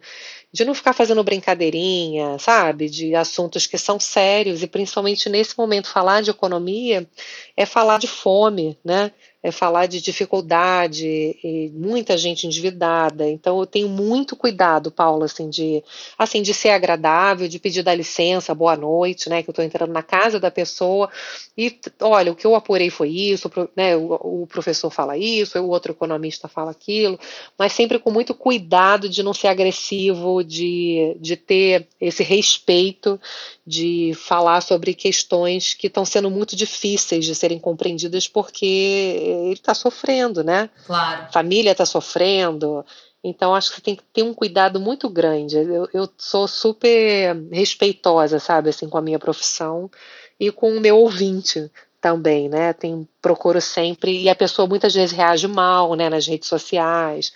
de 0.50 0.64
não 0.64 0.74
ficar 0.74 0.94
fazendo 0.94 1.22
brincadeirinha, 1.22 2.38
sabe? 2.38 2.88
De 2.88 3.14
assuntos 3.14 3.66
que 3.66 3.76
são 3.76 4.00
sérios 4.00 4.62
e 4.62 4.66
principalmente 4.66 5.28
nesse 5.28 5.58
momento 5.58 5.90
falar 5.90 6.22
de 6.22 6.30
economia 6.30 7.06
é 7.54 7.66
falar 7.66 7.98
de 7.98 8.06
fome, 8.06 8.78
né? 8.82 9.12
É 9.42 9.50
falar 9.50 9.86
de 9.86 10.00
dificuldade 10.00 11.04
e 11.42 11.70
muita 11.74 12.16
gente 12.16 12.46
endividada. 12.46 13.28
Então 13.28 13.58
eu 13.58 13.66
tenho 13.66 13.88
muito 13.88 14.36
cuidado, 14.36 14.90
Paula, 14.90 15.24
assim 15.24 15.50
de 15.50 15.82
assim 16.16 16.42
de 16.42 16.54
ser 16.54 16.70
agradável, 16.70 17.48
de 17.48 17.58
pedir 17.58 17.82
da 17.82 17.94
licença, 17.94 18.54
boa 18.54 18.76
noite, 18.76 19.28
né, 19.28 19.42
que 19.42 19.50
eu 19.50 19.52
estou 19.52 19.64
entrando 19.64 19.92
na 19.92 20.02
casa 20.02 20.38
da 20.38 20.50
pessoa 20.50 21.10
e 21.58 21.76
olha, 22.00 22.30
o 22.30 22.36
que 22.36 22.46
eu 22.46 22.54
apurei 22.54 22.88
foi 22.88 23.10
isso, 23.10 23.50
né, 23.76 23.96
o, 23.96 24.42
o 24.42 24.46
professor 24.46 24.90
fala 24.90 25.18
isso, 25.18 25.58
o 25.58 25.68
outro 25.68 25.92
economista 25.92 26.46
fala 26.46 26.70
aquilo, 26.70 27.18
mas 27.58 27.72
sempre 27.72 27.98
com 27.98 28.10
muito 28.10 28.34
cuidado 28.34 29.08
de 29.08 29.22
não 29.22 29.34
ser 29.34 29.48
agressivo, 29.48 30.44
de, 30.44 31.16
de 31.20 31.36
ter 31.36 31.88
esse 32.00 32.22
respeito, 32.22 33.20
de 33.66 34.12
falar 34.14 34.60
sobre 34.60 34.94
questões 34.94 35.74
que 35.74 35.88
estão 35.88 36.04
sendo 36.04 36.30
muito 36.30 36.54
difíceis 36.54 37.24
de 37.24 37.34
serem 37.34 37.58
compreendidas 37.58 38.28
porque 38.28 39.31
ele 39.32 39.52
está 39.54 39.74
sofrendo, 39.74 40.44
né? 40.44 40.70
Claro. 40.86 41.22
A 41.22 41.32
família 41.32 41.72
está 41.72 41.86
sofrendo. 41.86 42.84
Então, 43.24 43.54
acho 43.54 43.70
que 43.70 43.76
você 43.76 43.82
tem 43.82 43.96
que 43.96 44.02
ter 44.12 44.22
um 44.22 44.34
cuidado 44.34 44.80
muito 44.80 45.08
grande. 45.08 45.56
Eu, 45.56 45.88
eu 45.92 46.08
sou 46.18 46.48
super 46.48 47.36
respeitosa, 47.52 48.38
sabe, 48.38 48.70
assim, 48.70 48.88
com 48.88 48.98
a 48.98 49.02
minha 49.02 49.18
profissão 49.18 49.90
e 50.38 50.50
com 50.50 50.76
o 50.76 50.80
meu 50.80 50.98
ouvinte 50.98 51.70
também, 52.00 52.48
né? 52.48 52.72
Tem, 52.72 53.06
procuro 53.22 53.60
sempre, 53.60 54.20
e 54.20 54.28
a 54.28 54.34
pessoa 54.34 54.66
muitas 54.66 54.92
vezes 54.92 55.16
reage 55.16 55.46
mal, 55.46 55.94
né, 55.94 56.10
nas 56.10 56.26
redes 56.26 56.48
sociais. 56.48 57.32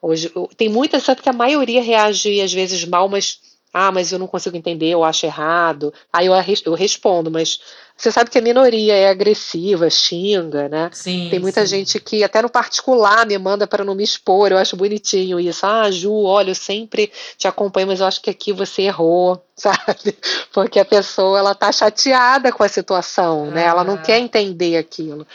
Hoje, 0.00 0.32
tem 0.56 0.70
muitas, 0.70 1.02
sabe 1.02 1.20
que 1.20 1.28
a 1.28 1.34
maioria 1.34 1.82
reage 1.82 2.40
às 2.40 2.52
vezes 2.52 2.84
mal, 2.86 3.08
mas 3.08 3.40
ah, 3.78 3.92
mas 3.92 4.10
eu 4.10 4.18
não 4.18 4.26
consigo 4.26 4.56
entender, 4.56 4.88
eu 4.88 5.04
acho 5.04 5.26
errado. 5.26 5.92
Aí 6.10 6.26
eu, 6.26 6.32
eu 6.64 6.72
respondo, 6.72 7.30
mas 7.30 7.60
você 7.94 8.10
sabe 8.10 8.30
que 8.30 8.38
a 8.38 8.42
minoria 8.42 8.94
é 8.94 9.08
agressiva, 9.08 9.90
xinga, 9.90 10.66
né? 10.66 10.88
Sim, 10.94 11.28
Tem 11.30 11.38
muita 11.38 11.60
sim. 11.60 11.76
gente 11.76 12.00
que 12.00 12.24
até 12.24 12.40
no 12.40 12.48
particular 12.48 13.26
me 13.26 13.36
manda 13.36 13.66
para 13.66 13.84
não 13.84 13.94
me 13.94 14.02
expor. 14.02 14.50
Eu 14.50 14.56
acho 14.58 14.76
bonitinho 14.76 15.38
isso. 15.38 15.66
Ah, 15.66 15.90
Ju, 15.90 16.10
olha, 16.24 16.50
eu 16.50 16.54
sempre 16.54 17.12
te 17.36 17.46
acompanho, 17.46 17.86
mas 17.88 18.00
eu 18.00 18.06
acho 18.06 18.22
que 18.22 18.30
aqui 18.30 18.50
você 18.50 18.82
errou, 18.82 19.42
sabe? 19.54 20.16
Porque 20.52 20.78
a 20.80 20.84
pessoa 20.84 21.38
ela 21.38 21.54
tá 21.54 21.70
chateada 21.70 22.50
com 22.52 22.62
a 22.62 22.68
situação, 22.68 23.50
né? 23.50 23.64
Ela 23.64 23.84
não 23.84 23.94
Ah. 23.94 23.98
quer 23.98 24.18
entender 24.18 24.78
aquilo. 24.78 25.26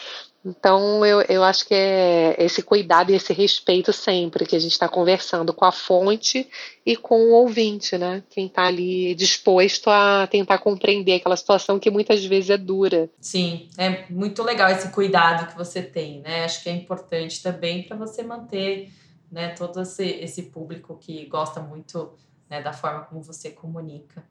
Então, 0.44 1.06
eu, 1.06 1.22
eu 1.22 1.44
acho 1.44 1.68
que 1.68 1.74
é 1.74 2.36
esse 2.40 2.64
cuidado 2.64 3.12
e 3.12 3.16
esse 3.16 3.32
respeito 3.32 3.94
sempre 3.94 4.46
que 4.46 4.56
a 4.56 4.60
gente 4.60 4.72
está 4.72 4.90
conversando 4.90 5.54
com 5.54 5.66
a 5.66 5.72
fonte 5.72 6.50
e 6.84 6.96
com 6.96 7.22
o 7.26 7.32
ouvinte, 7.34 7.96
né? 7.98 8.24
Quem 8.30 8.48
está 8.48 8.66
ali 8.66 9.14
disposto 9.14 9.90
a 9.90 10.26
tentar 10.26 10.58
compreender 10.58 11.14
aquela 11.14 11.38
situação 11.38 11.80
que 11.80 11.92
muitas 11.92 12.26
vezes 12.26 12.50
é 12.50 12.58
dura. 12.58 13.08
Sim, 13.20 13.70
é 13.78 14.06
muito 14.10 14.42
legal 14.42 14.70
esse 14.72 14.90
cuidado 14.90 15.48
que 15.48 15.56
você 15.56 15.82
tem, 15.82 16.22
né? 16.22 16.44
Acho 16.44 16.64
que 16.64 16.70
é 16.70 16.74
importante 16.74 17.42
também 17.44 17.84
para 17.84 17.96
você 17.96 18.24
manter, 18.24 18.92
né, 19.32 19.50
todo 19.50 19.82
esse, 19.82 20.06
esse 20.06 20.44
público 20.44 20.98
que 20.98 21.26
gosta 21.26 21.62
muito 21.62 22.12
né, 22.50 22.62
da 22.62 22.74
forma 22.74 23.02
como 23.02 23.22
você 23.22 23.52
comunica. 23.52 24.24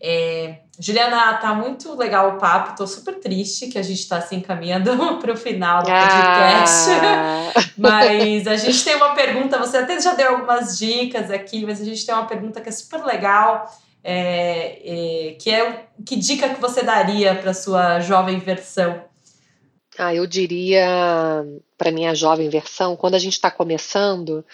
É, 0.00 0.58
Juliana, 0.78 1.34
tá 1.34 1.54
muito 1.54 1.94
legal 1.96 2.30
o 2.30 2.38
papo. 2.38 2.76
Tô 2.76 2.86
super 2.86 3.18
triste 3.18 3.68
que 3.68 3.78
a 3.78 3.82
gente 3.82 4.00
está 4.00 4.20
se 4.20 4.34
encaminhando 4.34 4.90
para 5.18 5.32
o 5.32 5.36
final 5.36 5.82
do 5.82 5.86
podcast. 5.86 6.90
Ah, 7.02 7.52
Mas 7.76 8.46
a 8.46 8.56
gente 8.56 8.84
tem 8.84 8.96
uma 8.96 9.14
pergunta, 9.14 9.58
você 9.58 9.78
até 9.78 10.00
já 10.00 10.14
deu 10.14 10.30
algumas 10.30 10.78
dicas 10.78 11.30
aqui, 11.30 11.64
mas 11.64 11.80
a 11.80 11.84
gente 11.84 12.04
tem 12.04 12.14
uma 12.14 12.26
pergunta 12.26 12.60
que 12.60 12.68
é 12.68 12.72
super 12.72 13.04
legal, 13.04 13.70
é, 14.04 14.80
é, 14.84 15.32
que 15.34 15.50
é 15.50 15.86
que 16.04 16.16
dica 16.16 16.48
que 16.50 16.60
você 16.60 16.82
daria 16.82 17.34
para 17.34 17.54
sua 17.54 18.00
jovem 18.00 18.38
versão? 18.38 19.02
ah, 19.98 20.14
eu 20.14 20.26
diria 20.26 21.44
para 21.76 21.90
minha 21.90 22.14
jovem 22.14 22.48
versão, 22.48 22.96
quando 22.96 23.14
a 23.14 23.18
gente 23.18 23.34
está 23.34 23.50
começando, 23.50 24.44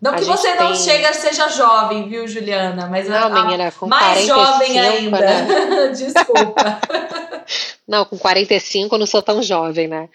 Não 0.00 0.12
A 0.12 0.16
que 0.16 0.24
você 0.24 0.54
não 0.54 0.72
tem- 0.72 0.76
chega 0.76 1.12
seja 1.14 1.48
jovem, 1.48 2.08
viu, 2.08 2.28
Juliana? 2.28 2.86
Mas 2.86 3.08
não, 3.08 3.26
a- 3.28 3.30
menina, 3.44 3.72
com 3.72 3.86
mais 3.86 4.26
45, 4.26 4.38
jovem 4.38 4.78
ainda. 4.78 5.18
né? 5.20 5.88
Desculpa. 5.96 6.80
Não, 7.88 8.04
com 8.04 8.18
45 8.18 8.94
eu 8.96 8.98
não 8.98 9.06
sou 9.06 9.22
tão 9.22 9.40
jovem, 9.40 9.86
né? 9.86 10.08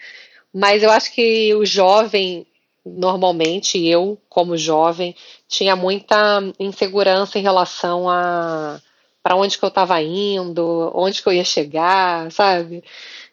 Mas 0.52 0.82
eu 0.82 0.90
acho 0.90 1.10
que 1.12 1.54
o 1.54 1.64
jovem, 1.64 2.46
normalmente, 2.84 3.82
eu, 3.86 4.18
como 4.28 4.58
jovem, 4.58 5.16
tinha 5.48 5.74
muita 5.74 6.42
insegurança 6.60 7.38
em 7.38 7.42
relação 7.42 8.10
a 8.10 8.78
para 9.22 9.36
onde 9.36 9.56
que 9.56 9.64
eu 9.64 9.68
estava 9.68 10.02
indo, 10.02 10.90
onde 10.94 11.22
que 11.22 11.28
eu 11.28 11.32
ia 11.32 11.44
chegar, 11.44 12.30
sabe? 12.30 12.84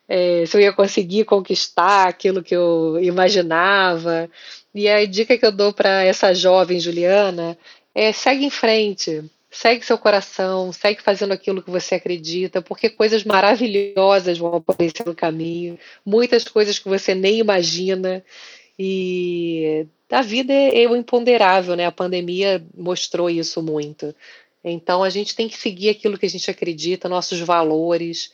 É, 0.07 0.45
se 0.45 0.55
eu 0.55 0.61
ia 0.61 0.71
conseguir 0.71 1.25
conquistar 1.25 2.07
aquilo 2.07 2.41
que 2.41 2.55
eu 2.55 2.97
imaginava. 3.01 4.29
E 4.79 4.87
a 4.87 5.05
dica 5.05 5.37
que 5.37 5.45
eu 5.45 5.51
dou 5.51 5.73
para 5.73 6.05
essa 6.05 6.33
jovem 6.33 6.79
Juliana 6.79 7.57
é 7.93 8.13
segue 8.13 8.45
em 8.45 8.49
frente, 8.49 9.21
segue 9.51 9.85
seu 9.85 9.97
coração, 9.97 10.71
segue 10.71 11.01
fazendo 11.01 11.33
aquilo 11.33 11.61
que 11.61 11.69
você 11.69 11.95
acredita, 11.95 12.61
porque 12.61 12.89
coisas 12.89 13.25
maravilhosas 13.25 14.37
vão 14.37 14.55
aparecer 14.55 15.05
no 15.05 15.13
caminho, 15.13 15.77
muitas 16.05 16.45
coisas 16.45 16.79
que 16.79 16.87
você 16.87 17.13
nem 17.13 17.39
imagina. 17.39 18.23
E 18.79 19.85
a 20.09 20.21
vida 20.21 20.53
é 20.53 20.87
o 20.87 20.95
imponderável, 20.95 21.75
né? 21.75 21.85
A 21.85 21.91
pandemia 21.91 22.65
mostrou 22.73 23.29
isso 23.29 23.61
muito. 23.61 24.15
Então 24.63 25.03
a 25.03 25.09
gente 25.09 25.35
tem 25.35 25.49
que 25.49 25.57
seguir 25.57 25.89
aquilo 25.89 26.17
que 26.17 26.25
a 26.25 26.29
gente 26.29 26.49
acredita, 26.49 27.09
nossos 27.09 27.41
valores 27.41 28.33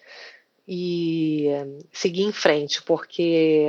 e 0.67 1.47
seguir 1.91 2.21
em 2.21 2.31
frente, 2.31 2.83
porque 2.83 3.65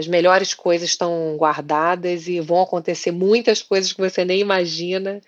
as 0.00 0.08
melhores 0.08 0.54
coisas 0.54 0.88
estão 0.88 1.36
guardadas 1.36 2.26
e 2.26 2.40
vão 2.40 2.62
acontecer 2.62 3.12
muitas 3.12 3.62
coisas 3.62 3.92
que 3.92 4.00
você 4.00 4.24
nem 4.24 4.40
imagina 4.40 5.20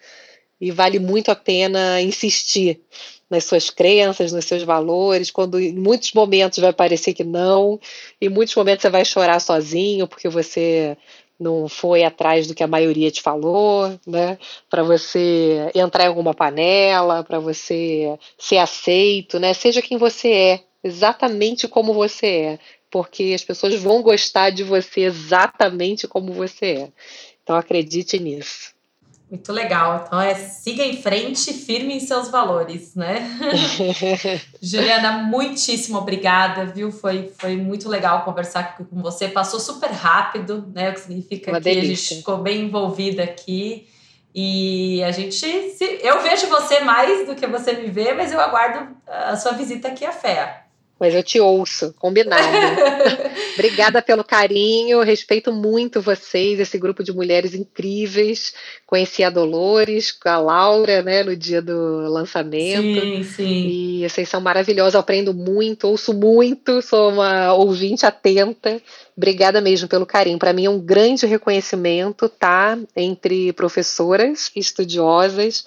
e 0.60 0.70
vale 0.70 0.98
muito 0.98 1.30
a 1.30 1.36
pena 1.36 2.00
insistir 2.00 2.80
nas 3.28 3.44
suas 3.44 3.70
crenças, 3.70 4.32
nos 4.32 4.44
seus 4.44 4.62
valores, 4.62 5.30
quando 5.30 5.60
em 5.60 5.74
muitos 5.74 6.12
momentos 6.12 6.58
vai 6.58 6.72
parecer 6.72 7.14
que 7.14 7.24
não, 7.24 7.78
em 8.20 8.28
muitos 8.28 8.54
momentos 8.54 8.82
você 8.82 8.90
vai 8.90 9.04
chorar 9.04 9.40
sozinho 9.40 10.06
porque 10.08 10.28
você 10.28 10.96
não 11.38 11.68
foi 11.68 12.04
atrás 12.04 12.46
do 12.46 12.54
que 12.54 12.62
a 12.62 12.68
maioria 12.68 13.10
te 13.10 13.20
falou, 13.20 13.98
né? 14.06 14.38
Para 14.70 14.82
você 14.82 15.70
entrar 15.74 16.04
em 16.04 16.08
alguma 16.08 16.32
panela, 16.32 17.24
para 17.24 17.38
você 17.38 18.16
ser 18.38 18.58
aceito, 18.58 19.38
né? 19.40 19.52
Seja 19.52 19.82
quem 19.82 19.98
você 19.98 20.32
é, 20.32 20.60
exatamente 20.84 21.66
como 21.66 21.92
você 21.92 22.26
é, 22.26 22.58
porque 22.92 23.32
as 23.34 23.42
pessoas 23.42 23.74
vão 23.74 24.02
gostar 24.02 24.50
de 24.50 24.62
você 24.62 25.00
exatamente 25.00 26.06
como 26.06 26.32
você 26.34 26.66
é. 26.66 26.88
Então 27.42 27.56
acredite 27.56 28.20
nisso. 28.20 28.70
Muito 29.30 29.50
legal. 29.50 30.04
Então 30.06 30.20
é 30.20 30.34
siga 30.34 30.84
em 30.84 31.00
frente, 31.00 31.54
firme 31.54 31.94
em 31.94 32.00
seus 32.00 32.30
valores, 32.30 32.94
né? 32.94 33.26
Juliana, 34.60 35.22
muitíssimo 35.22 35.96
obrigada, 35.96 36.66
viu? 36.66 36.92
Foi, 36.92 37.32
foi 37.38 37.56
muito 37.56 37.88
legal 37.88 38.26
conversar 38.26 38.76
com 38.76 39.00
você. 39.00 39.26
Passou 39.28 39.58
super 39.58 39.90
rápido, 39.90 40.70
né? 40.74 40.90
O 40.90 40.92
que 40.92 41.00
significa 41.00 41.50
Uma 41.50 41.62
que 41.62 41.70
a 41.70 41.72
delícia. 41.72 42.08
gente 42.10 42.18
ficou 42.18 42.36
bem 42.38 42.66
envolvida 42.66 43.22
aqui. 43.22 43.88
E 44.34 45.02
a 45.02 45.10
gente. 45.10 45.34
Se, 45.34 46.00
eu 46.02 46.20
vejo 46.22 46.46
você 46.48 46.80
mais 46.80 47.26
do 47.26 47.34
que 47.34 47.46
você 47.46 47.72
me 47.72 47.88
vê, 47.88 48.12
mas 48.12 48.32
eu 48.32 48.40
aguardo 48.40 48.94
a 49.06 49.34
sua 49.36 49.52
visita 49.52 49.88
aqui 49.88 50.04
à 50.04 50.12
FEA. 50.12 50.61
Mas 51.02 51.16
eu 51.16 51.22
te 51.24 51.40
ouço, 51.40 51.92
combinado. 51.98 52.40
Obrigada 53.58 54.00
pelo 54.00 54.22
carinho, 54.22 55.02
respeito 55.02 55.52
muito 55.52 56.00
vocês, 56.00 56.60
esse 56.60 56.78
grupo 56.78 57.02
de 57.02 57.12
mulheres 57.12 57.56
incríveis. 57.56 58.54
Conheci 58.86 59.24
a 59.24 59.28
Dolores, 59.28 60.16
a 60.24 60.38
Laura, 60.38 61.02
né, 61.02 61.24
no 61.24 61.34
dia 61.34 61.60
do 61.60 62.08
lançamento. 62.08 63.00
Sim, 63.00 63.24
sim. 63.24 63.66
E 63.66 64.08
vocês 64.08 64.28
são 64.28 64.40
maravilhosos, 64.40 64.94
aprendo 64.94 65.34
muito, 65.34 65.88
ouço 65.88 66.14
muito, 66.14 66.80
sou 66.80 67.10
uma 67.10 67.52
ouvinte 67.52 68.06
atenta. 68.06 68.80
Obrigada 69.16 69.60
mesmo 69.60 69.88
pelo 69.88 70.06
carinho. 70.06 70.38
Para 70.38 70.52
mim 70.52 70.66
é 70.66 70.70
um 70.70 70.78
grande 70.78 71.26
reconhecimento 71.26 72.28
tá, 72.28 72.78
entre 72.94 73.52
professoras 73.54 74.52
estudiosas 74.54 75.64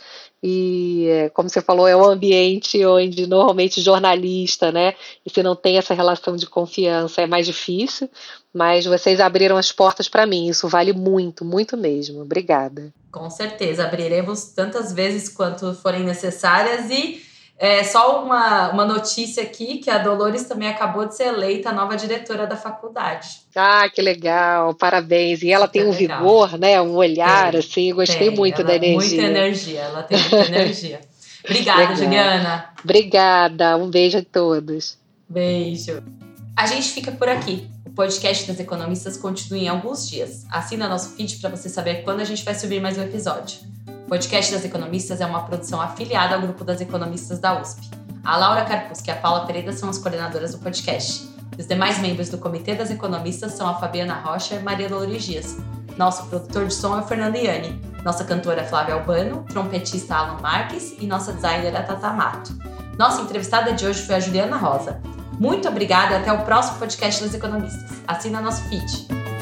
e, 0.48 1.32
como 1.34 1.50
você 1.50 1.60
falou, 1.60 1.88
é 1.88 1.98
um 1.98 2.06
ambiente 2.06 2.86
onde 2.86 3.26
normalmente 3.26 3.82
jornalista, 3.82 4.72
né? 4.72 4.94
E 5.26 5.30
se 5.32 5.42
não 5.42 5.56
tem 5.56 5.80
essa 5.80 5.96
relação 5.96 6.36
de 6.36 6.46
confiança 6.46 7.24
é 7.24 7.26
mais 7.26 7.48
difícil, 7.48 8.08
mas 8.54 8.86
vocês 8.86 9.20
abriram 9.20 9.58
as 9.58 9.72
portas 9.72 10.08
para 10.08 10.28
mim. 10.28 10.48
Isso 10.48 10.68
vale 10.68 10.94
muito, 10.94 11.44
muito 11.44 11.76
mesmo. 11.76 12.22
Obrigada. 12.22 12.94
Com 13.12 13.28
certeza, 13.28 13.86
abriremos 13.86 14.44
tantas 14.54 14.94
vezes 14.94 15.30
quanto 15.30 15.74
forem 15.74 16.04
necessárias 16.04 16.92
e 16.92 17.25
é, 17.58 17.84
só 17.84 18.24
uma, 18.24 18.72
uma 18.72 18.86
notícia 18.86 19.42
aqui, 19.42 19.78
que 19.78 19.90
a 19.90 19.98
Dolores 19.98 20.44
também 20.44 20.68
acabou 20.68 21.08
de 21.08 21.16
ser 21.16 21.28
eleita 21.28 21.70
a 21.70 21.74
nova 21.74 21.96
diretora 21.96 22.46
da 22.46 22.58
faculdade. 22.58 23.40
Ah, 23.56 23.88
que 23.90 24.02
legal, 24.02 24.74
parabéns. 24.74 25.42
E 25.42 25.52
ela 25.52 25.68
tem 25.68 25.86
um 25.86 25.92
legal. 25.92 26.20
vigor, 26.20 26.58
né? 26.60 26.82
Um 26.82 26.96
olhar, 26.96 27.52
tem, 27.52 27.60
assim, 27.60 27.94
gostei 27.94 28.28
tem, 28.28 28.38
muito 28.38 28.62
da 28.62 28.74
é 28.74 28.76
energia. 28.76 29.22
Muita 29.22 29.40
energia, 29.40 29.80
ela 29.80 30.04
tem 30.04 30.20
muita 30.20 30.46
energia. 30.52 31.00
Obrigada, 31.46 31.82
legal. 31.82 31.96
Juliana. 31.96 32.70
Obrigada, 32.84 33.78
um 33.78 33.90
beijo 33.90 34.18
a 34.18 34.24
todos. 34.24 34.98
Beijo. 35.30 36.04
A 36.58 36.68
gente 36.68 36.90
fica 36.90 37.12
por 37.12 37.30
aqui. 37.30 37.70
O 37.86 37.90
podcast 37.92 38.46
das 38.48 38.60
economistas 38.60 39.16
continua 39.16 39.60
em 39.60 39.68
alguns 39.70 40.10
dias. 40.10 40.46
Assina 40.52 40.90
nosso 40.90 41.16
feed 41.16 41.38
para 41.38 41.50
você 41.50 41.70
saber 41.70 42.04
quando 42.04 42.20
a 42.20 42.26
gente 42.26 42.44
vai 42.44 42.54
subir 42.54 42.82
mais 42.82 42.98
um 42.98 43.04
episódio. 43.04 43.60
O 44.06 44.08
podcast 44.08 44.54
das 44.54 44.64
economistas 44.64 45.20
é 45.20 45.26
uma 45.26 45.42
produção 45.42 45.82
afiliada 45.82 46.36
ao 46.36 46.42
grupo 46.42 46.64
das 46.64 46.80
economistas 46.80 47.40
da 47.40 47.60
USP. 47.60 47.90
A 48.24 48.38
Laura 48.38 48.64
Carpus 48.64 49.02
e 49.04 49.10
a 49.10 49.16
Paula 49.16 49.48
Pereira 49.48 49.74
são 49.74 49.90
as 49.90 49.98
coordenadoras 49.98 50.52
do 50.52 50.60
podcast. 50.60 51.28
Os 51.58 51.66
demais 51.66 51.98
membros 51.98 52.30
do 52.30 52.38
Comitê 52.38 52.76
das 52.76 52.92
Economistas 52.92 53.54
são 53.54 53.68
a 53.68 53.74
Fabiana 53.74 54.14
Rocha 54.14 54.56
e 54.56 54.60
Maria 54.60 54.88
Dolores 54.88 55.24
Dias. 55.24 55.58
Nosso 55.98 56.28
produtor 56.28 56.68
de 56.68 56.74
som 56.76 56.96
é 56.96 57.02
o 57.02 57.08
Fernando 57.08 57.36
Iani. 57.36 57.82
Nossa 58.04 58.24
cantora 58.24 58.62
é 58.62 58.66
Flávia 58.66 58.94
Albano, 58.94 59.44
trompetista 59.50 60.16
Alan 60.16 60.40
Marques 60.40 60.96
e 61.00 61.08
nossa 61.08 61.34
designer 61.34 61.74
é 61.74 61.82
Tata 61.82 62.14
Mato. 62.14 62.54
Nossa 63.00 63.24
entrevistada 63.24 63.74
de 63.74 63.88
hoje 63.88 64.04
foi 64.04 64.16
a 64.16 64.20
Juliana 64.20 64.56
Rosa. 64.56 65.02
Muito 65.40 65.68
obrigada 65.68 66.14
e 66.14 66.18
até 66.18 66.32
o 66.32 66.46
próximo 66.46 66.78
podcast 66.78 67.24
das 67.24 67.34
Economistas. 67.34 68.04
Assina 68.08 68.40
nosso 68.40 68.62
feed. 68.70 69.35